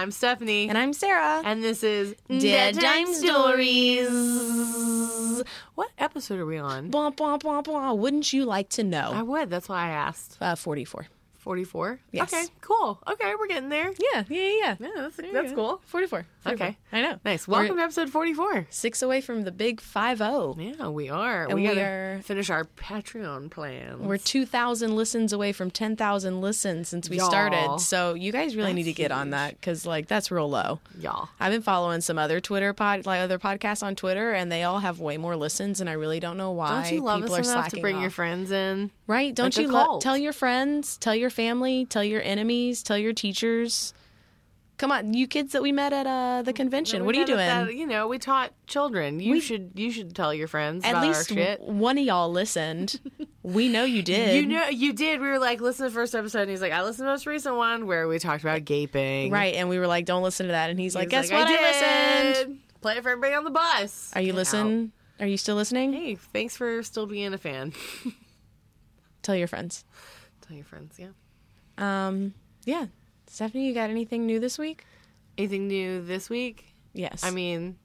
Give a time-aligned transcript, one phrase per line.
[0.00, 0.66] I'm Stephanie.
[0.66, 1.42] and I'm Sarah.
[1.44, 4.08] and this is Dead Time Stories.
[5.74, 6.88] What episode are we on?
[6.88, 7.92] Blah, blah, blah, blah.
[7.92, 9.10] Wouldn't you like to know?
[9.12, 9.50] I would.
[9.50, 10.38] That's why I asked.
[10.40, 11.08] Uh, 44.
[11.40, 12.00] 44?
[12.12, 12.32] Yes.
[12.32, 13.00] Okay, cool.
[13.08, 13.90] Okay, we're getting there.
[13.98, 14.76] Yeah, yeah, yeah, yeah.
[14.80, 15.80] Yeah, that's, There that's cool.
[15.86, 16.26] 44.
[16.44, 16.52] 44.
[16.52, 16.78] Okay.
[16.92, 17.18] I know.
[17.24, 17.46] Nice.
[17.46, 18.66] We're Welcome to episode 44.
[18.70, 20.56] six away from the big 5 0.
[20.58, 21.44] Yeah, we are.
[21.44, 24.00] And we we gotta are- finish our Patreon plans.
[24.00, 27.28] We're 2,000 listens away from 10,000 listens since we Y'all.
[27.28, 27.78] started.
[27.80, 30.80] So you guys really need to That's get on that because, like, that's real low.
[30.98, 31.28] y'all.
[31.38, 34.78] I've been following some other Twitter pod, like other podcasts on Twitter, and they all
[34.78, 36.82] have way more listens, and I really don't know why.
[36.82, 38.90] Don't you love people us are enough to slacking bring your friends in?
[39.06, 39.34] right?
[39.34, 40.00] Don't like you love?
[40.02, 41.39] Tell your friends, tell your family,
[41.88, 43.94] tell your enemies, tell your teachers.
[44.78, 47.04] Come on, you kids that we met at uh, the convention.
[47.04, 47.38] What are you doing?
[47.38, 49.20] that- you know, we taught children.
[49.20, 51.60] You We- should you should tell your friends at least our shit.
[51.60, 52.98] w- one of y'all listened.
[53.42, 54.36] we know you did.
[54.42, 55.20] You know, you did.
[55.20, 56.42] We were like, listen to the first episode.
[56.42, 59.30] And he's like, I listened to the most recent one where we talked about gaping.
[59.30, 59.54] right?
[59.54, 61.46] And we were like, "Don't listen to that." And he's He like, "Guess what?
[61.46, 62.80] I, listened." did.
[62.80, 64.10] Play it for everybody on the bus.
[64.14, 64.92] Are you listening?
[65.20, 65.92] Are you still listening?
[65.92, 67.74] Hey, thanks for still being a fan.
[69.22, 69.84] Tell your friends.
[70.40, 71.08] Tell your friends, yeah.
[71.80, 72.86] Um, yeah.
[73.26, 74.84] Stephanie, you got anything new this week?
[75.38, 76.74] Anything new this week?
[76.92, 77.22] Yes.
[77.24, 77.76] I mean,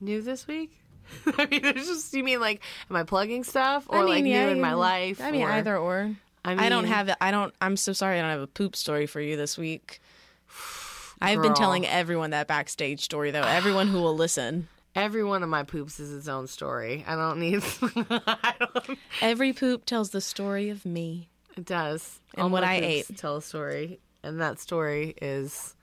[0.00, 0.72] new this week?
[1.38, 3.86] I mean, there's just, you mean like, am I plugging stuff?
[3.88, 5.20] Or I mean, like yeah, new in my life?
[5.20, 6.14] I mean, or- either or.
[6.44, 7.16] I, I don't have it.
[7.20, 7.52] I don't.
[7.60, 8.18] I'm so sorry.
[8.18, 10.00] I don't have a poop story for you this week.
[11.20, 13.42] I've been telling everyone that backstage story though.
[13.42, 14.68] Everyone who will listen.
[14.94, 17.04] Every one of my poops is its own story.
[17.06, 17.62] I don't need.
[17.82, 21.28] I don't, Every poop tells the story of me.
[21.58, 22.20] It does.
[22.34, 23.16] And All what I ate.
[23.16, 25.74] Tell a story, and that story is,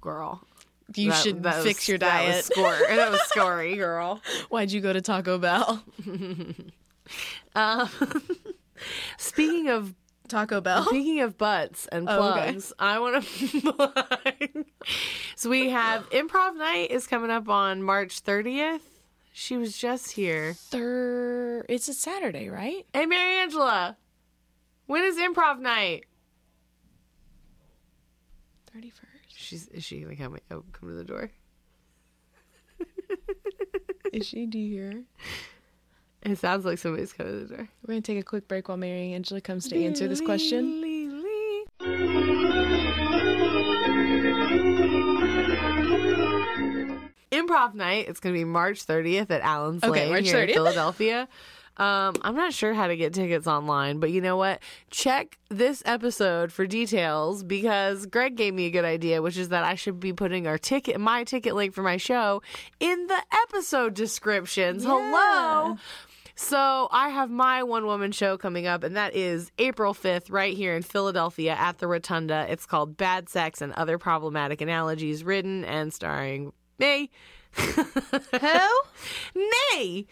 [0.00, 0.42] girl.
[0.94, 2.44] You that- should that was- fix your That was diet.
[2.46, 2.78] score.
[2.96, 4.20] that was scory, girl.
[4.48, 5.82] Why'd you go to Taco Bell?
[7.56, 7.88] Um,
[9.18, 9.94] speaking of
[10.28, 10.84] Taco Bell.
[10.86, 12.42] Speaking of butts and Oh, okay.
[12.52, 14.64] plugs, I want to plug.
[15.34, 18.82] so we have improv night is coming up on March 30th.
[19.32, 20.54] She was just here.
[20.54, 21.66] Third.
[21.68, 22.86] It's a Saturday, right?
[22.92, 23.96] Hey, Mary Angela,
[24.90, 26.04] when is improv night?
[28.72, 29.06] Thirty first.
[29.28, 30.36] She's is she gonna come?
[30.50, 31.30] Oh, come to the door.
[34.12, 34.46] Is she?
[34.46, 35.02] Do you hear?
[36.22, 37.68] It sounds like somebody's coming to the door.
[37.82, 40.82] We're gonna take a quick break while Mary Angela comes to answer this question.
[47.30, 48.08] Improv night.
[48.08, 51.28] It's going to be March 30th at Allen's Okay, Lane March here in Philadelphia.
[51.80, 54.60] Um, I'm not sure how to get tickets online, but you know what?
[54.90, 59.64] Check this episode for details because Greg gave me a good idea, which is that
[59.64, 62.42] I should be putting our ticket, my ticket link for my show,
[62.80, 64.84] in the episode descriptions.
[64.84, 65.78] Hello.
[66.34, 70.54] So I have my one woman show coming up, and that is April 5th, right
[70.54, 72.44] here in Philadelphia at the Rotunda.
[72.50, 77.10] It's called Bad Sex and Other Problematic Analogies, written and starring me.
[77.52, 78.68] Who?
[79.74, 80.06] me!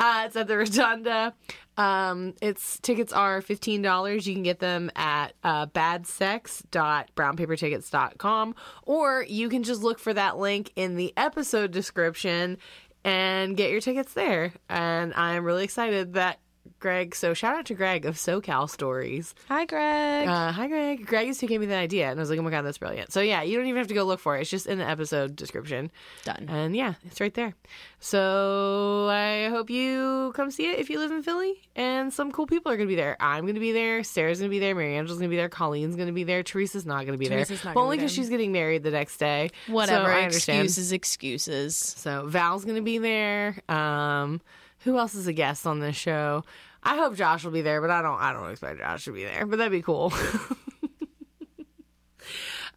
[0.00, 1.32] Uh, it's at the Rotunda.
[1.76, 4.26] Um, it's tickets are fifteen dollars.
[4.26, 10.72] You can get them at uh, badsex.brownpapertickets.com, or you can just look for that link
[10.74, 12.56] in the episode description
[13.04, 14.52] and get your tickets there.
[14.68, 16.40] And I'm really excited that
[16.78, 17.14] Greg.
[17.14, 19.34] So shout out to Greg of SoCal Stories.
[19.48, 20.26] Hi, Greg.
[20.28, 21.06] Uh, hi, Greg.
[21.06, 22.78] Greg is who gave me the idea, and I was like, oh my god, that's
[22.78, 23.12] brilliant.
[23.12, 24.40] So yeah, you don't even have to go look for it.
[24.42, 25.90] It's just in the episode description.
[26.24, 26.46] Done.
[26.48, 27.54] And yeah, it's right there.
[27.98, 31.60] So I hope you come see it if you live in Philly.
[31.76, 33.16] And some cool people are going to be there.
[33.20, 34.02] I'm going to be there.
[34.02, 34.74] Sarah's going to be there.
[34.74, 35.48] Mary Angela's going to be there.
[35.50, 36.42] Colleen's going to be there.
[36.42, 37.70] Teresa's not going to be Teresa's there.
[37.70, 39.50] not Well, gonna only because she's getting married the next day.
[39.66, 40.06] Whatever.
[40.06, 40.64] So I understand.
[40.64, 41.76] excuses, excuses.
[41.76, 43.56] So Val's going to be there.
[43.68, 44.40] Um,
[44.80, 46.44] who else is a guest on this show?
[46.82, 48.18] I hope Josh will be there, but I don't.
[48.18, 49.46] I don't expect Josh to be there.
[49.46, 50.12] But that'd be cool.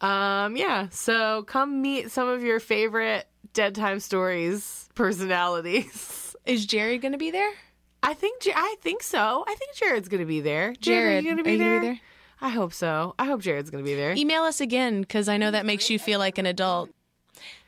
[0.00, 0.88] um, yeah.
[0.90, 6.36] So come meet some of your favorite Dead Time Stories personalities.
[6.44, 7.50] Is Jerry going to be there?
[8.02, 8.42] I think.
[8.54, 9.44] I think so.
[9.46, 10.74] I think Jared's going to be there.
[10.78, 12.00] Jared, are you going to are be, you gonna be there?
[12.42, 13.14] I hope so.
[13.18, 14.12] I hope Jared's going to be there.
[14.12, 16.90] Email us again because I know that makes you feel like an adult.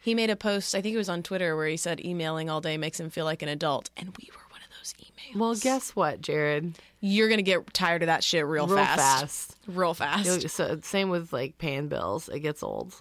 [0.07, 2.61] He made a post, I think it was on Twitter, where he said emailing all
[2.61, 5.37] day makes him feel like an adult, and we were one of those emails.
[5.39, 6.79] Well, guess what, Jared?
[7.01, 9.01] You're gonna get tired of that shit real, Real fast.
[9.01, 9.57] fast.
[9.67, 10.25] real fast.
[10.25, 12.95] You'll- So same with like paying bills, it gets old.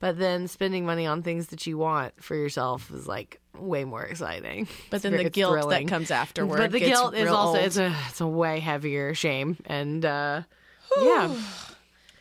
[0.00, 4.02] But then spending money on things that you want for yourself is like way more
[4.02, 4.68] exciting.
[4.90, 5.86] But then the guilt thrilling.
[5.86, 6.58] that comes afterward.
[6.58, 7.66] But the guilt is also old.
[7.66, 10.42] it's a it's a way heavier shame and uh
[11.00, 11.34] yeah.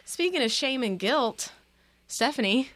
[0.05, 1.51] Speaking of shame and guilt,
[2.07, 2.69] Stephanie,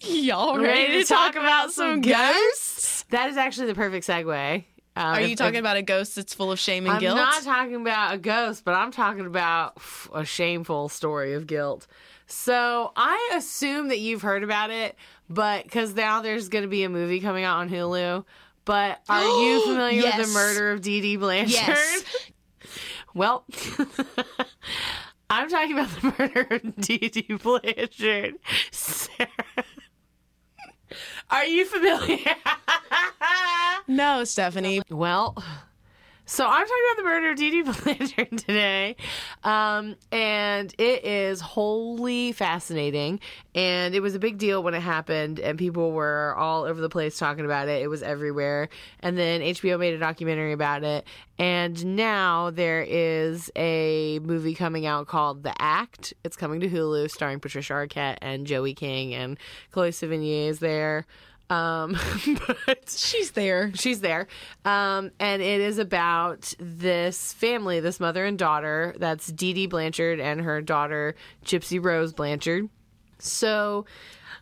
[0.00, 3.04] y'all Ready ready, to talk about some ghosts?
[3.10, 4.64] That is actually the perfect segue.
[4.96, 7.16] Uh, Are if- you talking if- about a ghost that's full of shame and guilt?
[7.18, 9.80] I'm not talking about a ghost, but I'm talking about
[10.14, 11.86] a shameful story of guilt.
[12.26, 14.96] So I assume that you've heard about it,
[15.30, 18.24] but because now there's going to be a movie coming out on Hulu.
[18.64, 21.52] But are you familiar with the murder of Dee Dee Blanchard?
[21.52, 22.04] Yes.
[23.14, 23.44] Well,
[25.30, 28.34] I'm talking about the murder of Dee Dee Blanchard.
[28.70, 29.28] Sarah.
[31.30, 32.18] Are you familiar?
[33.86, 34.82] No, Stephanie.
[34.90, 35.42] Well,
[36.28, 38.96] so I'm talking about the murder of Dee Dee Blanchard today.
[39.44, 43.20] Um, and it is wholly fascinating.
[43.54, 46.90] And it was a big deal when it happened, and people were all over the
[46.90, 47.80] place talking about it.
[47.80, 48.68] It was everywhere.
[49.00, 51.06] And then HBO made a documentary about it.
[51.38, 56.12] And now there is a movie coming out called The Act.
[56.24, 59.38] It's coming to Hulu, starring Patricia Arquette and Joey King, and
[59.70, 61.06] Chloe Sevigny is there.
[61.50, 61.96] Um,
[62.66, 63.72] but She's there.
[63.74, 64.26] she's there
[64.66, 70.20] um, and it is about this family this mother and daughter that's Dee Dee Blanchard
[70.20, 71.14] and her daughter
[71.46, 72.68] Gypsy Rose Blanchard
[73.18, 73.86] so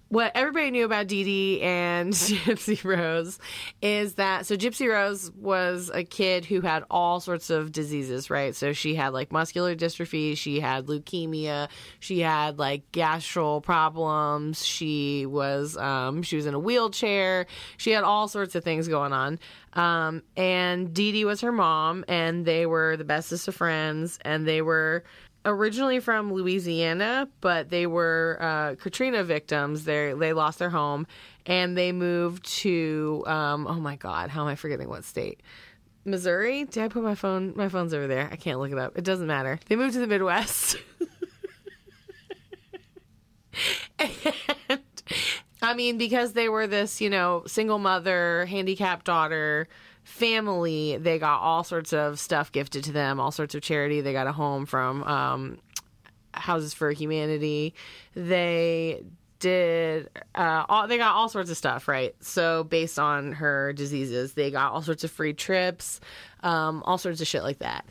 [0.09, 3.39] what everybody knew about Dee Dee and Gypsy Rose
[3.83, 8.55] is that so Gypsy Rose was a kid who had all sorts of diseases, right?
[8.55, 11.69] So she had like muscular dystrophy, she had leukemia,
[11.99, 18.05] she had like gastral problems, she was um, she was in a wheelchair, she had
[18.05, 19.41] all sorts of things going on.
[19.73, 24.49] Um, and Dee Dee was her mom, and they were the bestest of friends, and
[24.49, 25.05] they were
[25.47, 29.85] originally from Louisiana, but they were uh, Katrina victims.
[29.85, 31.07] They they lost their home
[31.47, 35.41] and they moved to um, oh my god, how am I forgetting what state?
[36.05, 36.65] Missouri?
[36.65, 37.55] Did I put my phone?
[37.57, 38.29] My phone's over there.
[38.31, 38.97] I can't look it up.
[38.97, 39.59] It doesn't matter.
[39.67, 40.77] They moved to the Midwest.
[43.99, 44.81] and
[45.63, 49.69] I mean, because they were this, you know, single mother, handicapped daughter
[50.07, 54.01] family, they got all sorts of stuff gifted to them, all sorts of charity.
[54.01, 55.59] They got a home from um,
[56.33, 57.75] Houses for Humanity.
[58.15, 59.03] They
[59.39, 64.33] did uh all they got all sorts of stuff right so based on her diseases
[64.33, 66.01] they got all sorts of free trips
[66.43, 67.85] um all sorts of shit like that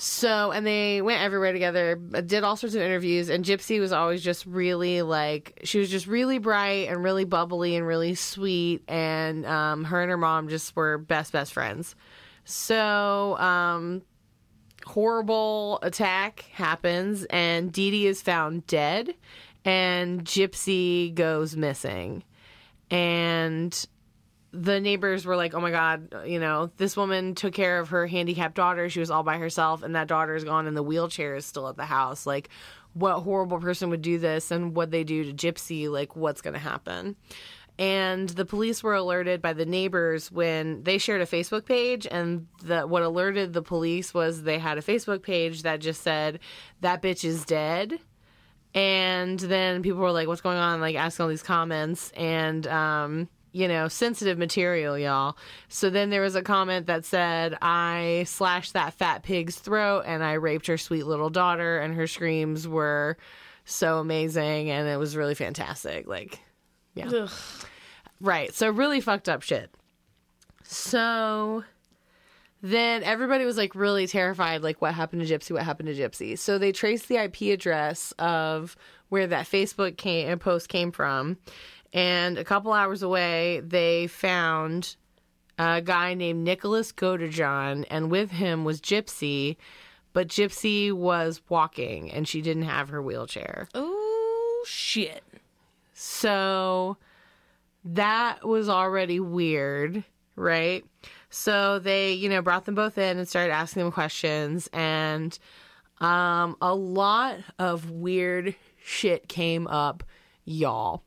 [0.00, 4.22] so, and they went everywhere together, did all sorts of interviews, and Gypsy was always
[4.22, 9.44] just really like, she was just really bright and really bubbly and really sweet, and
[9.44, 11.96] um, her and her mom just were best, best friends.
[12.44, 14.02] So, um,
[14.86, 19.12] horrible attack happens, and Dee Dee is found dead,
[19.64, 22.22] and Gypsy goes missing.
[22.88, 23.86] And
[24.60, 28.06] the neighbors were like, "Oh my god, you know, this woman took care of her
[28.06, 28.88] handicapped daughter.
[28.88, 31.68] She was all by herself, and that daughter is gone, and the wheelchair is still
[31.68, 32.26] at the house.
[32.26, 32.48] Like,
[32.94, 35.88] what horrible person would do this, and what they do to Gypsy?
[35.88, 37.16] Like, what's going to happen?"
[37.78, 42.48] And the police were alerted by the neighbors when they shared a Facebook page, and
[42.64, 46.40] the what alerted the police was they had a Facebook page that just said
[46.80, 48.00] that bitch is dead.
[48.74, 53.28] And then people were like, "What's going on?" Like asking all these comments, and um,
[53.52, 55.36] you know, sensitive material, y'all.
[55.68, 60.22] So then there was a comment that said, I slashed that fat pig's throat and
[60.22, 63.16] I raped her sweet little daughter, and her screams were
[63.64, 66.06] so amazing and it was really fantastic.
[66.06, 66.40] Like,
[66.94, 67.08] yeah.
[67.08, 67.30] Ugh.
[68.20, 68.52] Right.
[68.54, 69.70] So really fucked up shit.
[70.64, 71.64] So
[72.60, 75.52] then everybody was like really terrified like what happened to Gypsy?
[75.52, 76.38] What happened to Gypsy?
[76.38, 78.76] So they traced the IP address of
[79.10, 81.36] where that Facebook came, post came from.
[81.92, 84.96] And a couple hours away, they found
[85.58, 89.56] a guy named Nicholas Godejohn, and with him was Gypsy.
[90.12, 93.68] But Gypsy was walking and she didn't have her wheelchair.
[93.74, 95.22] Oh shit.
[95.92, 96.96] So
[97.84, 100.02] that was already weird,
[100.34, 100.84] right?
[101.30, 105.38] So they, you know, brought them both in and started asking them questions and
[106.00, 110.02] um a lot of weird shit came up,
[110.44, 111.02] y'all.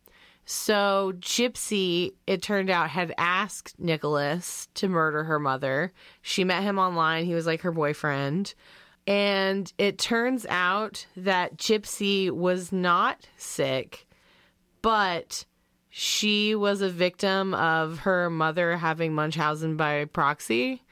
[0.54, 5.94] So Gypsy, it turned out, had asked Nicholas to murder her mother.
[6.22, 7.24] She met him online.
[7.24, 8.54] He was like her boyfriend.
[9.08, 14.06] And it turns out that Gypsy was not sick,
[14.82, 15.46] but
[15.90, 20.84] she was a victim of her mother having Munchausen by proxy.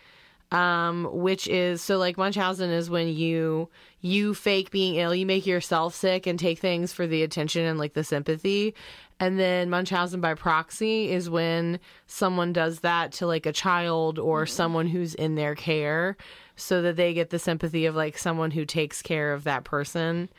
[0.52, 3.70] Um, which is so like Munchausen is when you
[4.02, 7.78] you fake being ill, you make yourself sick and take things for the attention and
[7.78, 8.74] like the sympathy.
[9.20, 14.46] And then Munchausen by proxy is when someone does that to like a child or
[14.46, 16.16] someone who's in their care
[16.56, 20.30] so that they get the sympathy of like someone who takes care of that person.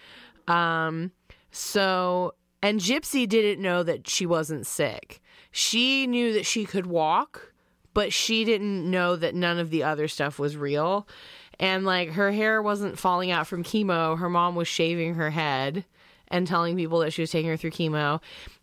[0.49, 1.12] Um,
[1.50, 5.20] so, and Gypsy didn't know that she wasn't sick.
[5.50, 7.52] She knew that she could walk,
[7.92, 11.06] but she didn't know that none of the other stuff was real.
[11.58, 14.18] And like her hair wasn't falling out from chemo.
[14.18, 15.84] Her mom was shaving her head
[16.28, 18.20] and telling people that she was taking her through chemo.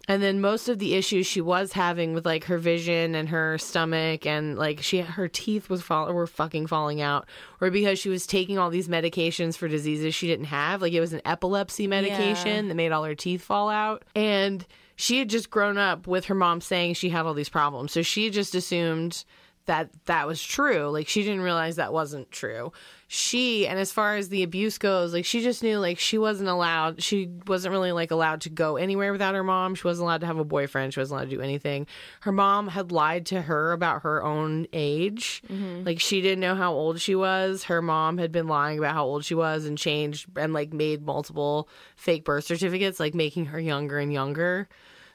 [0.10, 3.58] And then most of the issues she was having with like her vision and her
[3.58, 7.28] stomach and like she her teeth was fall were fucking falling out
[7.60, 10.82] or because she was taking all these medications for diseases she didn't have.
[10.82, 12.70] Like it was an epilepsy medication Yeah.
[12.70, 14.04] that made all her teeth fall out.
[14.16, 17.92] And she had just grown up with her mom saying she had all these problems.
[17.92, 19.26] So she just assumed
[19.66, 20.88] that that was true.
[20.90, 22.72] Like she didn't realize that wasn't true.
[23.10, 26.50] She and as far as the abuse goes, like she just knew like she wasn't
[26.50, 29.76] allowed she wasn't really like allowed to go anywhere without her mom.
[29.76, 30.94] She wasn't allowed to have a boyfriend.
[30.94, 31.88] She wasn't allowed to do anything.
[32.22, 35.42] Her mom had lied to her about her own age.
[35.48, 35.86] Mm-hmm.
[35.86, 37.64] Like she didn't know how old she was.
[37.64, 41.06] Her mom had been lying about how old she was and changed and like made
[41.06, 44.68] multiple fake birth certificates, like making her younger and younger.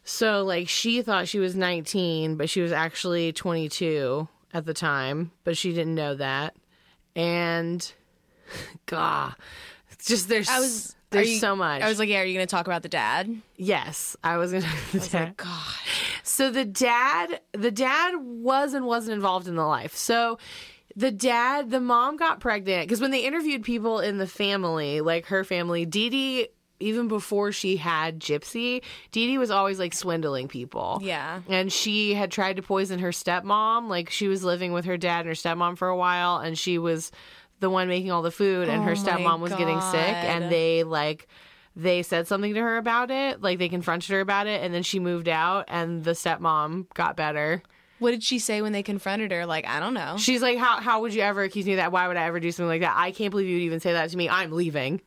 [0.03, 5.33] So like she thought she was 19, but she was actually 22 at the time,
[5.45, 6.55] but she didn't know that.
[7.17, 7.93] And
[8.87, 9.35] God,
[9.91, 10.97] it's just there's I was.
[11.11, 11.83] there's you- so much.
[11.83, 13.35] I was like, yeah, are you going to talk about the dad?
[13.57, 14.65] yes, I was gonna.
[14.65, 15.37] talk about The dad.
[15.37, 15.75] God.
[16.23, 19.95] So the dad, the dad was and wasn't involved in the life.
[19.95, 20.39] So
[20.97, 25.27] the dad, the mom got pregnant because when they interviewed people in the family, like
[25.27, 26.49] her family, Dee Dee,
[26.83, 30.99] even before she had Gypsy, Dee Dee was always like swindling people.
[31.03, 31.41] Yeah.
[31.49, 33.89] And she had tried to poison her stepmom.
[33.89, 36.79] Like she was living with her dad and her stepmom for a while, and she
[36.79, 37.13] was
[37.61, 40.51] the one making all the food, and her Oh my stepmom was getting sick, and
[40.51, 41.29] they like
[41.75, 44.83] they said something to her about it, like they confronted her about it, and then
[44.83, 47.63] she moved out, and the stepmom got better.
[47.99, 49.47] What did she say when they confronted her?
[49.47, 50.17] Like, I don't know.
[50.19, 51.93] She's like, "How how would you ever accuse me of that?
[51.93, 52.95] Why would I ever do something like that?
[52.97, 54.29] I can't believe you'd even say that to me.
[54.29, 55.01] I'm leaving."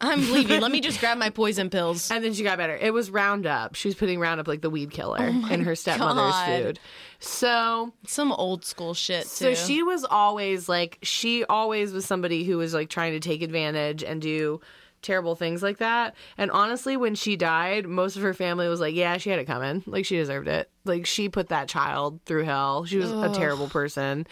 [0.00, 0.60] I'm leaving.
[0.60, 2.10] Let me just grab my poison pills.
[2.10, 2.76] And then she got better.
[2.76, 3.74] It was Roundup.
[3.74, 6.46] She was putting Roundup like the weed killer oh in her stepmother's God.
[6.62, 6.80] food.
[7.18, 9.28] So Some old school shit, too.
[9.28, 13.42] So she was always like she always was somebody who was like trying to take
[13.42, 14.60] advantage and do
[15.02, 16.14] terrible things like that.
[16.38, 19.46] And honestly, when she died, most of her family was like, "Yeah, she had it
[19.46, 19.82] coming.
[19.86, 20.70] Like she deserved it.
[20.84, 22.84] Like she put that child through hell.
[22.86, 24.26] She was a terrible person."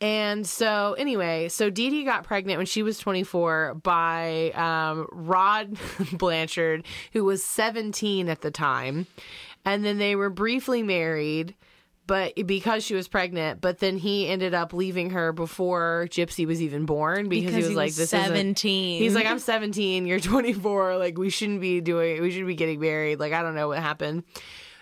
[0.00, 5.76] And so, anyway, so Dee Dee got pregnant when she was 24 by um, Rod
[6.12, 9.06] Blanchard, who was 17 at the time.
[9.64, 11.56] And then they were briefly married,
[12.06, 16.62] but because she was pregnant, but then he ended up leaving her before Gypsy was
[16.62, 19.02] even born because, he was like, "This isn't." 17.
[19.02, 20.06] He's like, "I'm 17.
[20.06, 20.96] You're 24.
[20.96, 22.22] Like, we shouldn't be doing.
[22.22, 23.18] We should be getting married.
[23.18, 24.22] Like, I don't know what happened."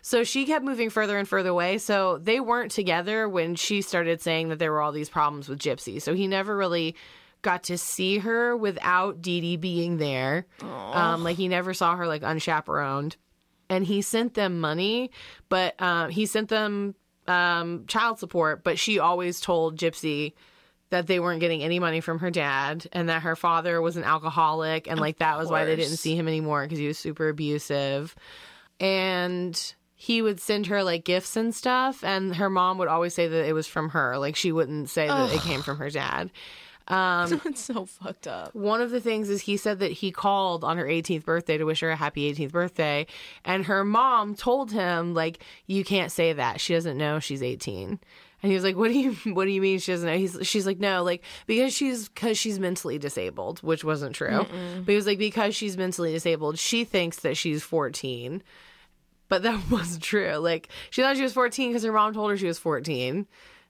[0.07, 1.79] So she kept moving further and further away.
[1.79, 5.59] So they weren't together when she started saying that there were all these problems with
[5.59, 6.01] Gypsy.
[6.01, 6.95] So he never really
[7.43, 10.47] got to see her without Dee Dee being there.
[10.63, 13.17] Um, like he never saw her like unchaperoned.
[13.69, 15.11] And he sent them money,
[15.49, 16.95] but um, he sent them
[17.27, 18.63] um, child support.
[18.63, 20.35] But she always told Gypsy
[20.91, 24.05] that they weren't getting any money from her dad and that her father was an
[24.05, 27.29] alcoholic and like that was why they didn't see him anymore because he was super
[27.29, 28.15] abusive
[28.79, 33.27] and he would send her like gifts and stuff and her mom would always say
[33.27, 34.19] that it was from her.
[34.19, 36.31] Like she wouldn't say that it came from her dad.
[36.87, 38.55] Um, it's so fucked up.
[38.55, 41.65] one of the things is he said that he called on her 18th birthday to
[41.65, 43.07] wish her a happy 18th birthday
[43.45, 46.61] and her mom told him like you can't say that.
[46.61, 47.99] She doesn't know she's 18
[48.43, 50.19] and he was like what do you what do you mean she doesn't know?
[50.19, 54.45] He's she's like no like because she's because she's mentally disabled which wasn't true.
[54.85, 58.43] But he was like because she's mentally disabled she thinks that she's 14
[59.29, 62.37] but that wasn't true like she thought she was 14 because her mom told her
[62.37, 63.27] she was 14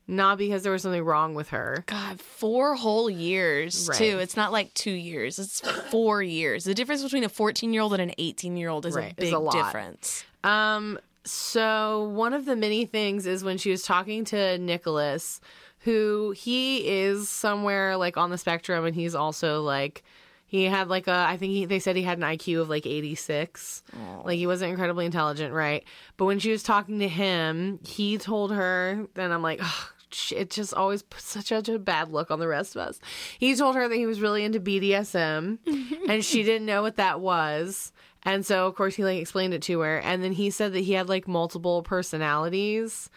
[0.08, 3.98] not because there was something wrong with her God, four whole years, Right.
[3.98, 4.18] too.
[4.20, 5.60] It's not like two years, it's
[5.90, 6.62] four years.
[6.62, 9.14] The difference between a 14 year old and an 18 year old is Right, a
[9.16, 10.24] big a difference.
[10.44, 15.40] Um, so one of the many things is when she was talking to Nicholas,
[15.80, 20.04] who he is somewhere like on the spectrum, and he's also like
[20.46, 22.86] he had like a I think he, they said he had an IQ of like
[22.86, 23.82] 86.
[24.24, 25.84] Like he wasn't incredibly intelligent, right?
[26.16, 30.32] But when she was talking to him, he told her, then I'm like, "Ugh, sh-
[30.32, 33.00] it just always puts such a, a bad look on the rest of us.
[33.38, 35.58] He told her that he was really into BDSM,
[36.08, 37.92] and she didn't know what that was.
[38.22, 39.98] And so, of course, he like explained it to her.
[39.98, 43.08] And then he said that he had like multiple personalities.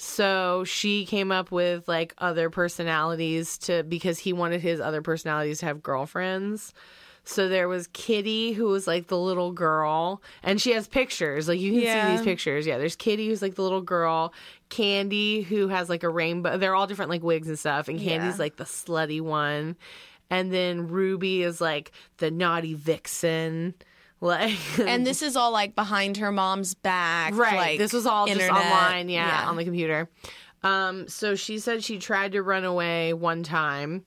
[0.00, 5.58] So she came up with like other personalities to because he wanted his other personalities
[5.58, 6.72] to have girlfriends.
[7.24, 11.48] So there was Kitty, who was like the little girl, and she has pictures.
[11.48, 12.64] Like you can see these pictures.
[12.64, 14.32] Yeah, there's Kitty, who's like the little girl.
[14.70, 16.56] Candy, who has like a rainbow.
[16.58, 17.88] They're all different like wigs and stuff.
[17.88, 18.42] And Candy's Yeah.
[18.44, 19.76] like the slutty one.
[20.30, 23.74] And then Ruby is like the naughty vixen.
[24.20, 27.34] Like And this is all like behind her mom's back.
[27.34, 28.64] right Like, this was all just internet.
[28.64, 30.08] online yeah, on the computer
[30.62, 34.04] Um, so she said she tried to run away one time.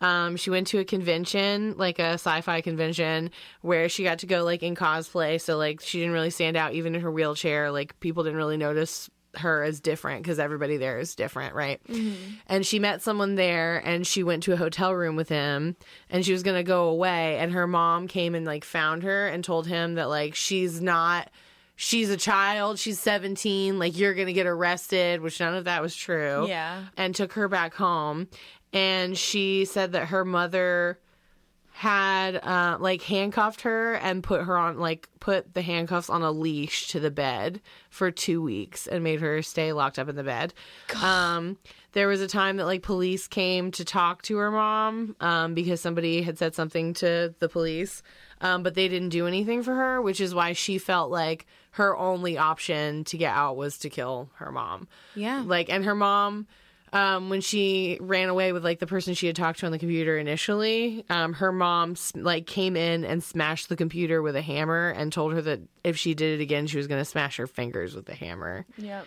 [0.00, 3.30] Um, she went to a convention, like a sci-fi convention,
[3.62, 5.40] where she got to go like in cosplay.
[5.40, 7.70] So like she didn't really stand out, even in her wheelchair.
[7.70, 11.80] Like people didn't really notice her as different because everybody there is different, right?
[11.88, 12.34] Mm-hmm.
[12.46, 15.76] And she met someone there, and she went to a hotel room with him,
[16.10, 19.44] and she was gonna go away, and her mom came and like found her and
[19.44, 21.30] told him that like she's not
[21.76, 25.82] she's a child, she's 17, like you're going to get arrested, which none of that
[25.82, 26.46] was true.
[26.48, 26.84] Yeah.
[26.96, 28.28] And took her back home.
[28.72, 30.98] And she said that her mother
[31.76, 36.30] had uh, like handcuffed her and put her on like put the handcuffs on a
[36.30, 40.22] leash to the bed for two weeks and made her stay locked up in the
[40.22, 40.54] bed.
[41.02, 41.58] Um,
[41.90, 45.80] there was a time that like police came to talk to her mom um, because
[45.80, 48.04] somebody had said something to the police,
[48.40, 51.96] um, but they didn't do anything for her, which is why she felt like her
[51.96, 54.86] only option to get out was to kill her mom.
[55.16, 55.42] Yeah.
[55.44, 56.46] Like, and her mom,
[56.94, 59.78] um, when she ran away with like the person she had talked to on the
[59.78, 64.90] computer initially, um, her mom like came in and smashed the computer with a hammer
[64.90, 67.48] and told her that if she did it again, she was going to smash her
[67.48, 68.64] fingers with the hammer.
[68.78, 69.06] Yep.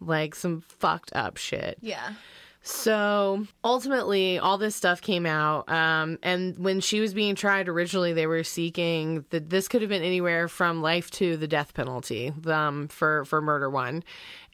[0.00, 1.76] Like some fucked up shit.
[1.82, 2.14] Yeah.
[2.62, 5.70] So ultimately, all this stuff came out.
[5.70, 9.88] Um, and when she was being tried originally, they were seeking that this could have
[9.88, 14.02] been anywhere from life to the death penalty um, for for murder one.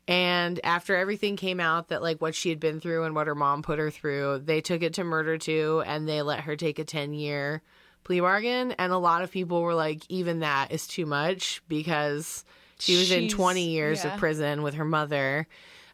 [0.08, 3.34] And after everything came out that like what she had been through and what her
[3.34, 6.78] mom put her through, they took it to murder two, and they let her take
[6.78, 7.62] a ten year
[8.04, 8.72] plea bargain.
[8.72, 12.44] And a lot of people were like, even that is too much because
[12.78, 14.14] she was in twenty years yeah.
[14.14, 15.46] of prison with her mother.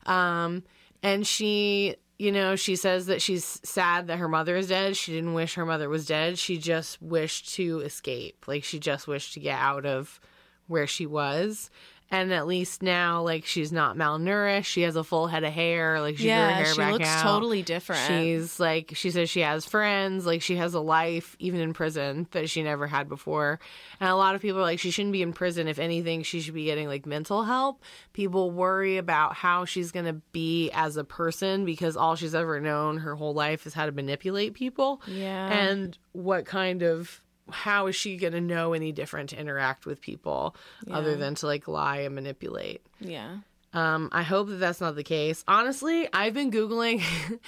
[0.06, 0.62] Um,
[1.02, 4.96] and she, you know, she says that she's sad that her mother is dead.
[4.96, 6.38] She didn't wish her mother was dead.
[6.38, 8.48] She just wished to escape.
[8.48, 10.18] Like she just wished to get out of
[10.66, 11.70] where she was.
[12.10, 14.64] And at least now, like she's not malnourished.
[14.64, 16.00] She has a full head of hair.
[16.00, 16.48] Like she Yeah.
[16.50, 17.22] hair She back looks out.
[17.22, 18.06] totally different.
[18.06, 22.26] She's like she says she has friends, like she has a life even in prison
[22.30, 23.60] that she never had before.
[24.00, 25.68] And a lot of people are like she shouldn't be in prison.
[25.68, 27.82] If anything, she should be getting like mental help.
[28.14, 32.58] People worry about how she's going to be as a person because all she's ever
[32.58, 35.02] known her whole life is how to manipulate people.
[35.06, 35.48] Yeah.
[35.52, 40.00] And what kind of how is she going to know any different to interact with
[40.00, 40.54] people
[40.90, 42.82] other than to like lie and manipulate?
[43.00, 43.38] yeah.
[43.74, 45.44] Um, I hope that that's not the case.
[45.46, 47.02] Honestly, I've been googling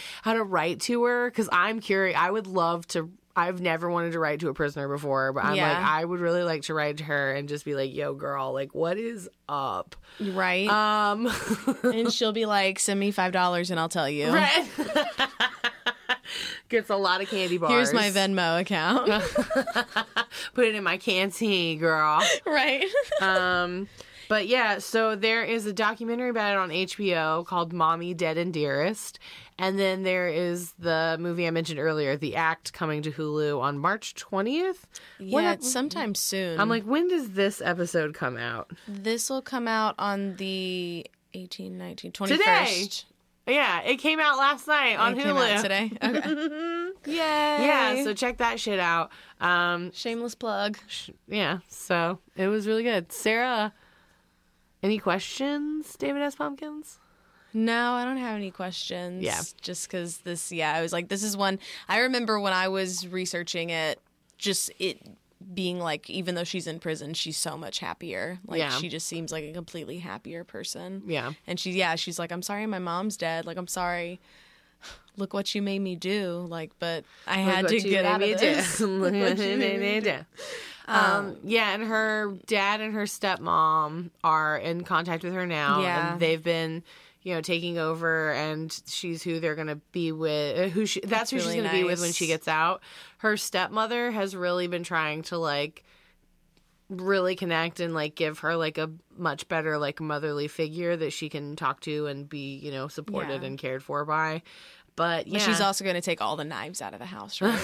[0.23, 2.15] how to write to her because I'm curious.
[2.19, 3.11] I would love to.
[3.35, 5.69] I've never wanted to write to a prisoner before, but I'm Yeah.
[5.73, 8.53] like, I would really like to write to her and just be like, "Yo, girl,
[8.53, 10.69] like, what is up?" Right.
[10.69, 11.33] Um,
[11.85, 14.31] and she'll be like, send me $5 and I'll tell you.
[14.31, 14.69] right.
[16.71, 17.73] Gets a lot of candy bars.
[17.73, 19.09] Here's my Venmo account.
[20.55, 22.23] Put it in my canteen, girl.
[22.47, 22.87] right.
[23.21, 23.89] um
[24.29, 28.55] but yeah so there is a documentary about it on hbo called mommy dead and
[28.55, 29.19] dearest
[29.59, 33.77] and then there is the movie i mentioned earlier the act coming to hulu on
[33.77, 34.85] march 20th
[35.19, 36.61] yeah, it's sometime soon.
[36.61, 41.05] i'm like when does this episode come out this will come out on the
[41.35, 42.29] 18, 19, 21st.
[42.29, 42.87] Today.
[43.47, 45.91] Yeah it came out last night on It hulu came out today.
[47.03, 47.13] Okay.
[47.13, 47.17] Yay.
[47.17, 50.77] yeah so check that shit out um Shameless plug.
[51.27, 53.73] yeah so it was really good sarah
[54.83, 56.99] any questions david s pumpkins
[57.53, 59.23] No, I don't have any questions.
[59.25, 59.41] Yeah.
[59.61, 61.59] Just because this, yeah, I was like, this is one.
[61.89, 63.99] I remember when I was researching it,
[64.39, 64.99] just it
[65.55, 68.39] being like, even though she's in prison, she's so much happier.
[68.47, 68.71] Like, Yeah.
[68.71, 71.03] she just seems like a completely happier person.
[71.07, 73.47] yeah And she, yeah, she's like, I'm sorry my mom's dead.
[73.47, 74.21] Like, I'm sorry.
[75.17, 76.47] Look what you made me do.
[76.49, 78.55] Like, but I had to get out of made me do.
[78.55, 78.81] this.
[78.81, 80.19] Look what you made me do.
[80.87, 85.83] Um, Um, yeah, and her dad and her stepmom are in contact with her now,
[85.83, 86.13] Yeah.
[86.13, 86.83] and they've been,
[87.23, 90.73] you know, taking over, and she's who they're gonna be with.
[90.73, 92.83] Who she, that's, who she's really gonna be with when she gets out.
[93.21, 95.85] Her stepmother has really been trying to like
[96.89, 101.29] really connect and like give her like a much better like motherly figure that she
[101.29, 103.47] can talk to and be you know supported Yeah.
[103.49, 104.43] and cared for by
[104.97, 107.41] but yeah But she's also going to take all the knives out of the house,
[107.41, 107.59] right?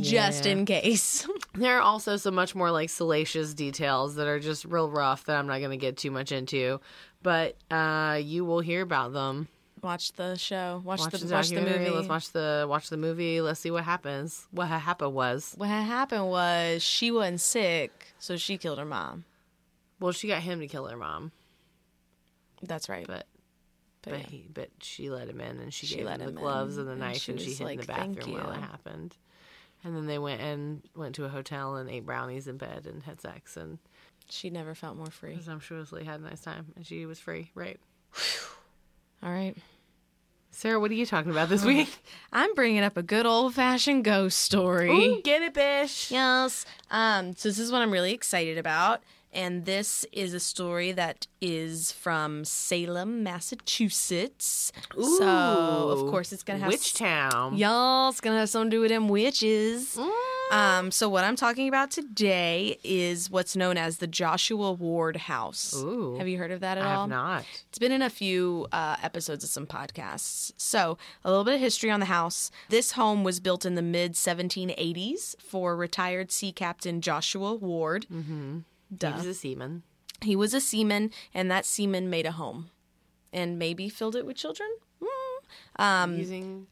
[0.00, 1.26] Just in case.
[1.54, 5.36] There are also some much more like salacious details that are just real rough that
[5.36, 6.80] I'm not going to get too much into,
[7.22, 9.48] but uh, you will hear about them.
[9.82, 10.82] Watch the show.
[10.84, 11.90] Watch, Watch the, the watch the movie.
[11.90, 13.40] Let's watch the watch the movie.
[13.40, 14.46] Let's see what happens.
[14.50, 18.84] What ha- happened was what had happened was she wasn't sick, so she killed her
[18.84, 19.24] mom.
[20.00, 21.32] well, she got him to kill her mom,
[22.62, 23.06] That's right.
[23.06, 23.26] but
[24.02, 24.26] But, but yeah.
[24.26, 26.42] he but she let him in and she, She gave let him the him in,
[26.42, 28.60] gloves and the and knife she and she hid in the like, bathroom while it
[28.60, 29.16] happened.
[29.84, 33.02] And then they went and went to a hotel and ate brownies in bed and
[33.02, 33.78] had sex and
[34.28, 35.34] she never felt more free.
[35.34, 37.80] presumptuously had a nice time and she was free, right?
[39.22, 39.54] All right.
[40.50, 41.88] Sarah, what are you talking about this week?
[42.32, 44.90] I'm bringing up a good old fashioned ghost story.
[44.90, 46.10] Ooh, get it, bish.
[46.10, 46.66] Yes.
[46.90, 49.00] Um, so this is what I'm really excited about.
[49.32, 54.72] And this is a story that is from Salem, Massachusetts.
[54.98, 56.72] Ooh, so, of course, it's going to have.
[56.72, 57.56] Witch Town.
[57.56, 59.96] Y'all, it's going to have something to do with them witches.
[59.96, 60.10] Mm.
[60.50, 65.74] Um, so, what I'm talking about today is what's known as the Joshua Ward House.
[65.76, 66.16] Ooh.
[66.18, 66.98] Have you heard of that at I all?
[66.98, 67.44] I have not.
[67.68, 70.52] It's been in a few uh, episodes of some podcasts.
[70.56, 72.50] So, a little bit of history on the house.
[72.68, 78.06] This home was built in the mid 1780s for retired sea captain Joshua Ward.
[78.12, 78.58] Mm-hmm.
[78.94, 79.12] Duh.
[79.12, 79.82] He was a seaman.
[80.22, 82.70] He was a seaman, and that seaman made a home
[83.32, 84.68] and maybe filled it with children.
[85.02, 85.82] Mm.
[85.82, 86.66] Um, Using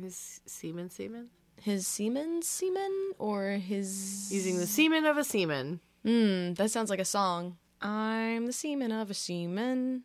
[0.00, 1.30] his seaman seaman?
[1.60, 4.28] his seaman's seaman or his.
[4.32, 5.80] Using the semen of a seaman.
[6.04, 7.56] Mm, that sounds like a song.
[7.80, 10.04] I'm the seaman of a seaman.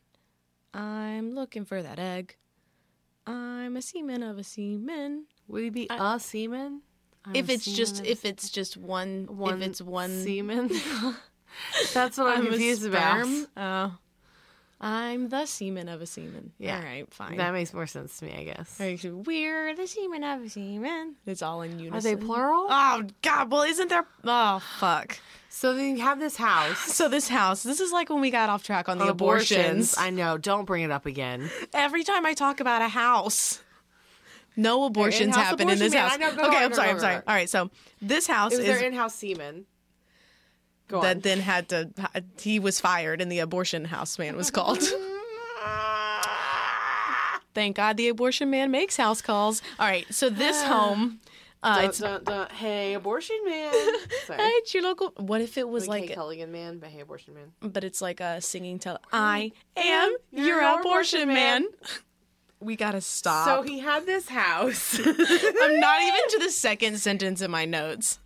[0.74, 2.36] I'm looking for that egg.
[3.26, 5.26] I'm a seaman of a seaman.
[5.48, 6.82] Would he be a seaman?
[7.26, 10.72] I'm if a it's seaman just if it's just one, one if it's one seaman.
[11.94, 13.28] That's what I'm, I'm confused about.
[13.58, 13.98] Oh,
[14.82, 16.52] I'm the seaman of a seaman.
[16.60, 16.76] Yeah.
[16.78, 17.38] All right, fine.
[17.38, 18.78] That makes more sense to me, I guess.
[18.80, 21.16] Right, so We're the seaman of a seaman.
[21.26, 21.94] It's all in unison.
[21.96, 22.68] Are they plural?
[22.70, 23.50] Oh God!
[23.50, 24.06] Well, isn't there?
[24.26, 25.20] Oh fuck!
[25.48, 26.80] So then you have this house.
[26.80, 29.94] So this house, this is like when we got off track on the Abortions.
[29.94, 29.98] abortions.
[29.98, 30.38] I know.
[30.38, 31.50] Don't bring it up again.
[31.74, 33.62] Every time I talk about a house,
[34.58, 36.10] no abortions happen in this man.
[36.10, 36.14] house.
[36.14, 36.90] I know, okay, on, I'm sorry.
[36.90, 37.16] I'm sorry.
[37.16, 37.70] All right, so
[38.02, 39.66] this house It was is their in-house seaman.
[40.94, 41.22] Go that on.
[41.22, 41.90] then had to.
[42.40, 44.78] He was fired, and the abortion house man was called.
[47.56, 49.64] Thank God the abortion man makes house calls.
[49.80, 51.20] All right, so this home,
[51.64, 52.48] uh, Dun, it's dun, dun.
[52.52, 53.74] Hey, abortion man.
[54.28, 54.40] Sorry.
[54.40, 55.14] Hey, it's your local.
[55.18, 57.54] What if it was like like, Kate Culligan man, but hey, abortion man.
[57.72, 59.00] but it's like a singing tell.
[59.12, 61.62] I am You're your your abortion abortion man.
[61.64, 61.68] man.
[62.60, 63.46] We gotta stop.
[63.46, 64.98] So he had this house.
[64.98, 68.20] I'm not even to the second sentence in my notes.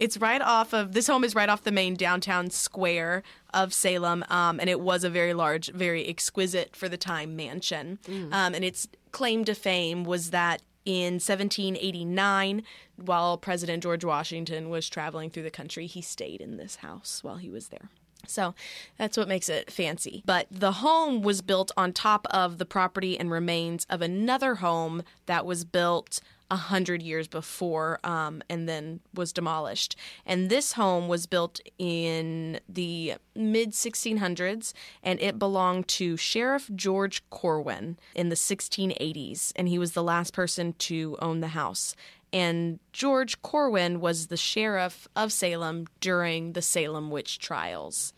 [0.00, 4.24] It's right off of this home is right off the main downtown square of Salem,
[4.30, 7.98] um, and it was a very large, very exquisite for the time mansion.
[8.32, 12.62] Um, and its claim to fame was that in 1789,
[12.96, 17.36] while President George Washington was traveling through the country, he stayed in this house while
[17.36, 17.90] he was there.
[18.26, 18.54] So
[18.96, 20.22] that's what makes it fancy.
[20.24, 25.02] But the home was built on top of the property and remains of another home
[25.26, 29.96] that was built a hundred years before um, and then was demolished.
[30.26, 37.22] And this home was built in the mid 1600s and it belonged to Sheriff George
[37.30, 39.52] Corwin in the 1680s.
[39.56, 41.94] And he was the last person to own the house
[42.32, 48.12] and George Corwin was the sheriff of Salem during the Salem witch trials.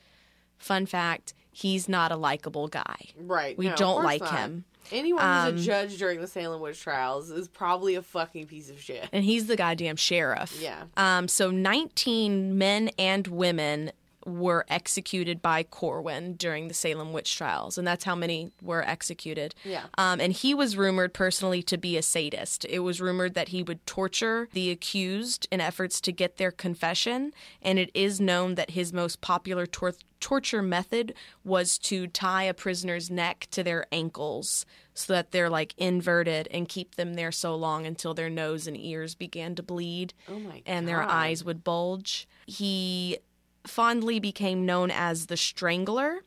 [0.59, 2.97] Fun fact, he's not a likable guy.
[3.19, 3.57] right.
[3.57, 4.39] We no, don't like not.
[4.39, 4.65] him.
[4.91, 8.69] Anyone Um, who's a judge during the Salem witch trials is probably a fucking piece
[8.71, 9.09] of shit.
[9.13, 10.59] And he's the goddamn sheriff.
[10.61, 10.85] Yeah.
[10.97, 13.93] Um, so 19 men and women
[14.27, 19.55] were executed by Corwin during the Salem witch trials, and that's how many were executed.
[19.65, 19.85] Yeah.
[19.99, 22.65] Um, and he was rumored personally to be a sadist.
[22.69, 27.33] It was rumored that he would torture the accused in efforts to get their confession,
[27.61, 32.55] and it is known that his most popular tor- torture method was to tie a
[32.55, 37.57] prisoner's neck to their ankles so that they're like inverted and keep them there so
[37.57, 41.65] long until their nose and ears began to bleed Oh my and their eyes would
[41.65, 42.29] bulge.
[42.47, 43.19] He
[43.67, 46.25] fondly became known as the Strangler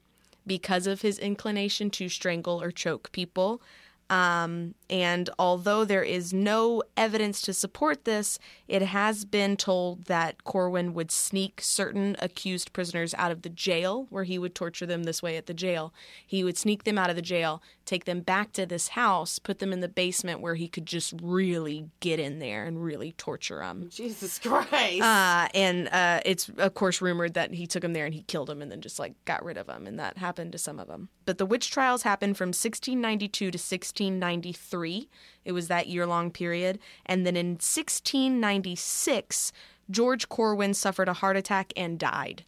[0.47, 3.61] because of his inclination to strangle or choke people.
[4.09, 8.37] Um, and although there is no evidence to support this,
[8.67, 14.05] it has been told that Corwin would sneak certain accused prisoners out of the jail,
[14.11, 15.91] where he would torture them this way at the jail.
[16.25, 19.57] He would sneak them out of the jail, take them back to this house, put
[19.59, 23.59] them in the basement where he could just really get in there and really torture
[23.59, 23.89] them.
[23.91, 25.01] Jesus Christ.
[25.01, 28.49] Uh, and uh, it's of course rumored that he took them there and he killed
[28.49, 29.87] them and then just like got rid of them.
[29.87, 31.09] and that happened to some of them.
[31.25, 33.57] But the witch trials happened from 1692 to
[33.95, 35.09] 1693.
[35.45, 39.51] It was that year long period, and then in 1696,
[39.89, 42.43] George Corwin suffered a heart attack and died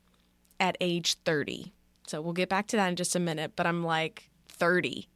[0.59, 1.71] at age 30.
[2.07, 5.07] So we'll get back to that in just a minute, but I'm like 30.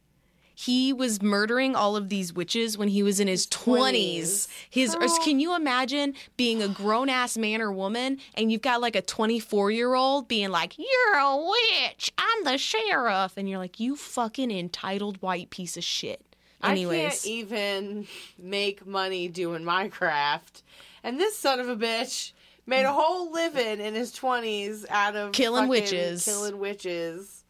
[0.64, 4.46] He was murdering all of these witches when he was in his 20s.
[4.70, 8.80] His or can you imagine being a grown ass man or woman and you've got
[8.80, 12.12] like a 24 year old being like, "You're a witch.
[12.16, 16.22] I'm the sheriff." And you're like, "You fucking entitled white piece of shit."
[16.60, 18.06] I can't Anyways, even
[18.38, 20.62] make money doing my craft.
[21.02, 22.30] And this son of a bitch
[22.66, 26.24] made a whole living in his 20s out of Killing witches.
[26.24, 27.41] Killing witches.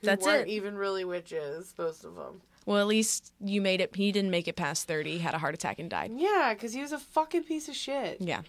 [0.00, 0.52] Who That's weren't it.
[0.52, 2.40] even really witches, most of them.
[2.66, 3.94] Well, at least you made it.
[3.94, 5.12] He didn't make it past 30.
[5.12, 6.12] He had a heart attack and died.
[6.16, 8.20] Yeah, because he was a fucking piece of shit.
[8.20, 8.42] Yeah.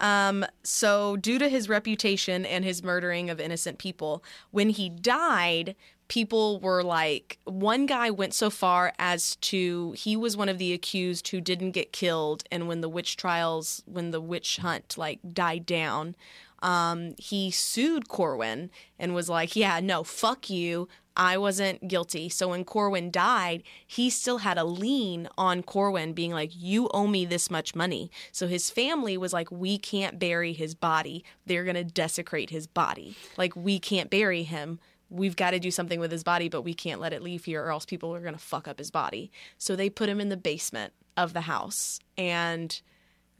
[0.00, 5.76] Um, so, due to his reputation and his murdering of innocent people, when he died,
[6.08, 10.72] people were like, one guy went so far as to, he was one of the
[10.72, 12.42] accused who didn't get killed.
[12.50, 16.16] And when the witch trials, when the witch hunt like died down,
[16.62, 20.88] um, he sued Corwin and was like, yeah, no, fuck you.
[21.14, 22.28] I wasn't guilty.
[22.30, 27.06] So when Corwin died, he still had a lien on Corwin being like, You owe
[27.06, 28.10] me this much money.
[28.30, 31.22] So his family was like, We can't bury his body.
[31.44, 33.14] They're going to desecrate his body.
[33.36, 34.80] Like, we can't bury him.
[35.10, 37.62] We've got to do something with his body, but we can't let it leave here
[37.62, 39.30] or else people are going to fuck up his body.
[39.58, 42.00] So they put him in the basement of the house.
[42.16, 42.80] And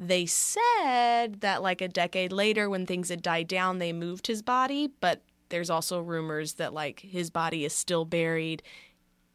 [0.09, 4.43] they said that like a decade later when things had died down they moved his
[4.43, 8.63] body but there's also rumors that like his body is still buried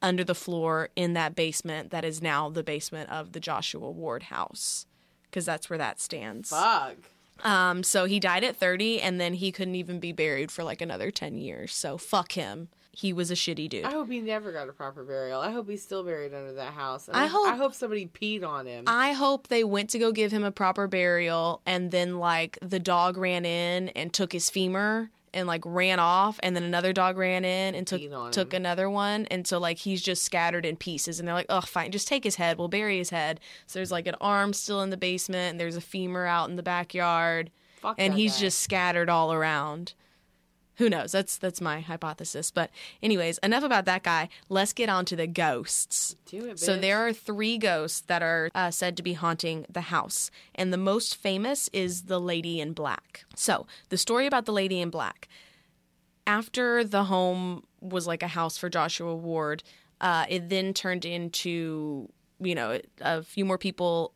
[0.02, 4.24] under the floor in that basement that is now the basement of the Joshua Ward
[4.24, 4.86] house
[5.30, 6.50] because that's where that stands.
[6.50, 6.98] Fuck.
[7.44, 10.82] Um, so he died at 30 and then he couldn't even be buried for like
[10.82, 11.74] another 10 years.
[11.74, 12.70] So fuck him.
[13.00, 13.86] He was a shitty dude.
[13.86, 15.40] I hope he never got a proper burial.
[15.40, 17.08] I hope he's still buried under that house.
[17.08, 18.86] And I hope- I hope somebody peed on him.
[18.88, 22.80] I hope they went to go give him a proper burial and then like the
[22.80, 27.18] dog ran in and took his femur and like ran off and then another dog
[27.20, 28.62] ran in and took took him.
[28.62, 31.92] another one and so like he's just scattered in pieces and they're like oh fine
[31.92, 34.90] just take his head we'll bury his head so there's like an arm still in
[34.90, 38.40] the basement and there's a femur out in the backyard Fuck and he's guy.
[38.40, 39.94] just scattered all around
[40.78, 41.12] who knows?
[41.12, 42.52] That's that's my hypothesis.
[42.52, 42.70] But
[43.02, 44.30] anyways enough about that guy.
[44.48, 46.16] Let's get on to the ghosts.
[46.32, 50.30] It, so there are three ghosts that are uh, said to be haunting the house,
[50.56, 53.26] and the most famous is the Lady in Black.
[53.36, 55.28] So the story about the Lady in Black.
[56.26, 59.64] After the home was like a house for Joshua Ward,
[60.02, 62.10] uh, it then turned into
[62.40, 64.14] you know a few more people